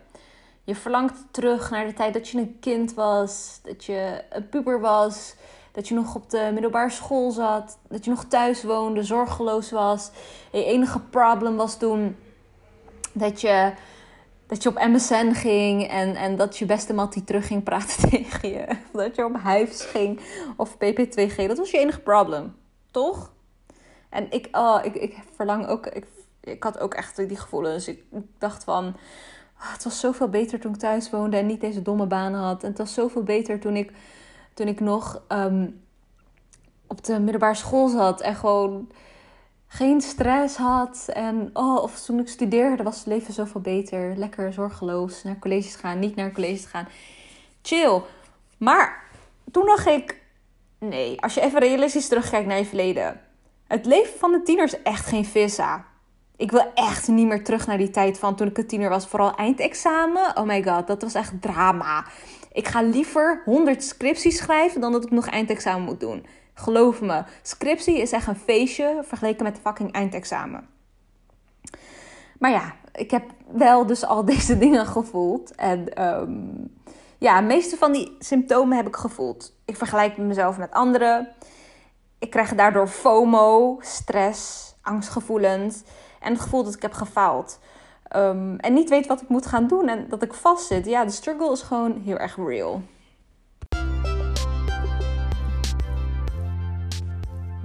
Je 0.65 0.75
verlangt 0.75 1.15
terug 1.31 1.71
naar 1.71 1.87
de 1.87 1.93
tijd 1.93 2.15
dat 2.15 2.29
je 2.29 2.39
een 2.39 2.57
kind 2.61 2.95
was, 2.95 3.61
dat 3.63 3.85
je 3.85 4.25
een 4.31 4.49
puber 4.49 4.81
was, 4.81 5.35
dat 5.73 5.89
je 5.89 5.95
nog 5.95 6.15
op 6.15 6.31
de 6.31 6.51
middelbare 6.53 6.91
school 6.91 7.31
zat, 7.31 7.79
dat 7.89 8.05
je 8.05 8.11
nog 8.11 8.25
thuis 8.25 8.63
woonde, 8.63 9.03
zorgeloos 9.03 9.71
was. 9.71 10.11
je 10.53 10.65
enige 10.65 11.01
probleem 11.01 11.57
was 11.57 11.79
toen 11.79 12.17
dat 13.13 13.41
je 13.41 13.73
dat 14.47 14.63
je 14.63 14.69
op 14.69 14.79
MSN 14.79 15.33
ging 15.33 15.89
en, 15.89 16.15
en 16.15 16.37
dat 16.37 16.59
je 16.59 16.67
beste 16.67 16.93
mat 16.93 17.13
die 17.13 17.25
terug 17.25 17.47
ging 17.47 17.63
praten 17.63 18.09
tegen 18.11 18.49
je. 18.49 18.67
Of 18.69 19.01
dat 19.01 19.17
je 19.17 19.25
op 19.25 19.43
Hives 19.45 19.85
ging 19.85 20.21
of 20.57 20.75
PP2G. 20.75 21.35
Dat 21.37 21.59
was 21.59 21.71
je 21.71 21.79
enige 21.79 22.01
probleem, 22.01 22.55
toch? 22.91 23.33
En 24.09 24.31
ik, 24.31 24.49
oh, 24.53 24.81
ik, 24.83 24.95
ik 24.95 25.17
verlang 25.35 25.67
ook, 25.67 25.87
ik, 25.87 26.07
ik 26.41 26.63
had 26.63 26.79
ook 26.79 26.95
echt 26.95 27.17
die 27.17 27.37
gevoelens. 27.37 27.89
Ik 27.89 28.03
dacht 28.39 28.65
van, 28.65 28.85
oh, 29.59 29.73
het 29.73 29.85
was 29.85 30.01
zoveel 30.01 30.29
beter 30.29 30.61
toen 30.61 30.73
ik 30.73 30.79
thuis 30.79 31.11
woonde 31.11 31.37
en 31.37 31.47
niet 31.47 31.61
deze 31.61 31.83
domme 31.83 32.07
banen 32.07 32.41
had. 32.41 32.63
En 32.63 32.69
het 32.69 32.79
was 32.79 32.95
zoveel 32.95 33.23
beter 33.23 33.61
toen 33.61 33.77
ik, 33.77 33.93
toen 34.55 34.69
ik 34.69 34.81
nog 34.81 35.23
um, 35.29 35.83
op 36.87 37.05
de 37.05 37.21
middelbare 37.21 37.55
school 37.55 37.89
zat 37.89 38.21
en 38.21 38.35
gewoon 38.35 38.89
geen 39.75 40.01
stress 40.01 40.57
had. 40.57 41.09
En 41.13 41.51
oh, 41.53 41.83
of 41.83 42.01
toen 42.01 42.19
ik 42.19 42.29
studeerde 42.29 42.83
was 42.83 42.97
het 42.97 43.07
leven 43.07 43.33
zoveel 43.33 43.61
beter. 43.61 44.17
Lekker 44.17 44.53
zorgeloos 44.53 45.23
naar 45.23 45.39
colleges 45.39 45.75
gaan, 45.75 45.99
niet 45.99 46.17
naar 46.17 46.33
colleges 46.33 46.65
gaan. 46.65 46.89
Chill. 47.63 48.01
Maar 48.59 49.03
toen 49.51 49.67
dacht 49.67 49.87
ik, 49.87 50.21
nee, 50.79 51.21
als 51.21 51.35
je 51.35 51.41
even 51.41 51.61
realistisch 51.61 52.09
terugkijkt 52.09 52.47
naar 52.47 52.59
je 52.59 52.65
verleden. 52.65 53.21
Het 53.67 53.87
leven 53.87 54.19
van 54.19 54.33
de 54.33 54.43
tiener 54.43 54.65
is 54.65 54.83
echt 54.83 55.07
geen 55.07 55.25
vissa. 55.25 55.85
Ik 56.37 56.51
wil 56.51 56.73
echt 56.75 57.09
niet 57.09 57.27
meer 57.27 57.45
terug 57.45 57.67
naar 57.67 57.79
die 57.79 57.91
tijd 57.91 58.19
van 58.19 58.37
toen 58.37 58.49
ik 58.49 58.59
een 58.59 58.67
tiener 58.67 58.89
was. 58.89 59.07
Vooral 59.07 59.35
eindexamen. 59.35 60.37
Oh 60.37 60.45
my 60.45 60.63
god, 60.63 60.87
dat 60.87 61.03
was 61.03 61.15
echt 61.15 61.43
drama. 61.43 62.07
Ik 62.53 62.69
ga 62.69 62.83
liever 62.83 63.43
100 63.45 63.85
scripties 63.85 64.37
schrijven 64.37 64.81
dan 64.81 64.93
dat 64.93 65.05
ik 65.05 65.11
nog 65.11 65.27
eindexamen 65.27 65.85
moet 65.85 66.01
doen. 66.01 66.27
Geloof 66.55 67.01
me, 67.01 67.25
scriptie 67.43 67.99
is 67.99 68.13
echt 68.13 68.27
een 68.27 68.37
feestje 68.37 69.01
vergeleken 69.03 69.45
met 69.45 69.59
fucking 69.63 69.93
eindexamen. 69.93 70.69
Maar 72.39 72.51
ja, 72.51 72.75
ik 72.93 73.11
heb 73.11 73.25
wel 73.47 73.87
dus 73.87 74.05
al 74.05 74.25
deze 74.35 74.59
dingen 74.59 74.87
gevoeld. 74.87 75.55
En 75.55 76.05
um, 76.05 76.73
ja, 77.19 77.41
de 77.41 77.47
meeste 77.47 77.77
van 77.77 77.93
die 77.93 78.17
symptomen 78.19 78.77
heb 78.77 78.87
ik 78.87 78.97
gevoeld. 78.97 79.55
Ik 79.65 79.77
vergelijk 79.77 80.17
mezelf 80.17 80.59
met 80.59 80.73
anderen. 80.73 81.29
Ik 82.19 82.31
krijg 82.31 82.55
daardoor 82.55 82.89
FOMO, 82.89 83.79
stress, 83.81 84.75
angstgevoelens 84.83 85.83
en 86.21 86.33
het 86.33 86.43
gevoel 86.43 86.65
dat 86.65 86.75
ik 86.75 86.83
heb 86.83 86.93
gefaald. 86.93 87.59
Um, 88.17 88.57
en 88.57 88.73
niet 88.73 88.89
weet 88.89 89.07
wat 89.07 89.23
ik 89.23 89.29
moet 89.29 89.47
gaan 89.47 89.67
doen 89.67 89.89
en 89.89 90.09
dat 90.09 90.23
ik 90.23 90.35
vastzit. 90.35 90.87
Ja, 90.87 91.05
de 91.05 91.11
struggle 91.11 91.53
is 91.53 91.63
gewoon 91.63 92.01
heel 92.05 92.17
erg 92.17 92.37
real. 92.37 92.83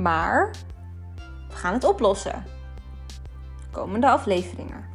Maar 0.01 0.49
we 1.49 1.55
gaan 1.55 1.73
het 1.73 1.83
oplossen. 1.83 2.43
Komende 3.71 4.09
afleveringen. 4.09 4.85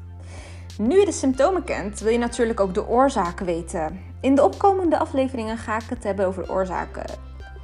Nu 0.79 0.99
je 0.99 1.05
de 1.05 1.13
symptomen 1.13 1.65
kent, 1.65 2.01
wil 2.01 2.13
je 2.13 2.19
natuurlijk 2.19 2.61
ook 2.61 2.75
de 2.75 2.89
oorzaken 2.89 3.47
weten. 3.47 4.01
In 4.21 4.35
de 4.35 4.45
opkomende 4.45 4.99
afleveringen 4.99 5.59
ga 5.59 5.77
ik 5.77 5.89
het 5.89 6.05
hebben 6.05 6.27
over 6.27 6.43
de 6.43 6.51
oorzaken. 6.51 7.05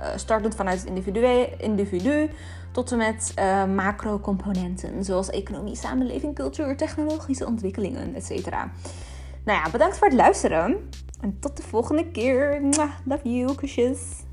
Uh, 0.01 0.07
startend 0.17 0.55
vanuit 0.55 0.79
het 0.79 0.89
individu, 0.89 1.27
individu 1.59 2.31
tot 2.73 2.93
en 2.93 2.99
met 2.99 3.35
uh, 3.39 3.65
macro-componenten, 3.65 5.05
zoals 5.05 5.31
economie, 5.31 5.77
samenleving, 5.77 6.35
cultuur, 6.35 6.77
technologische 6.77 7.47
ontwikkelingen, 7.47 8.15
etc. 8.15 8.51
Nou 9.45 9.59
ja, 9.59 9.71
bedankt 9.71 9.99
voor 9.99 10.07
het 10.07 10.17
luisteren. 10.17 10.89
En 11.21 11.39
tot 11.41 11.57
de 11.57 11.63
volgende 11.63 12.11
keer. 12.11 12.63
Love 13.05 13.33
you, 13.37 13.55
kusjes. 13.55 14.29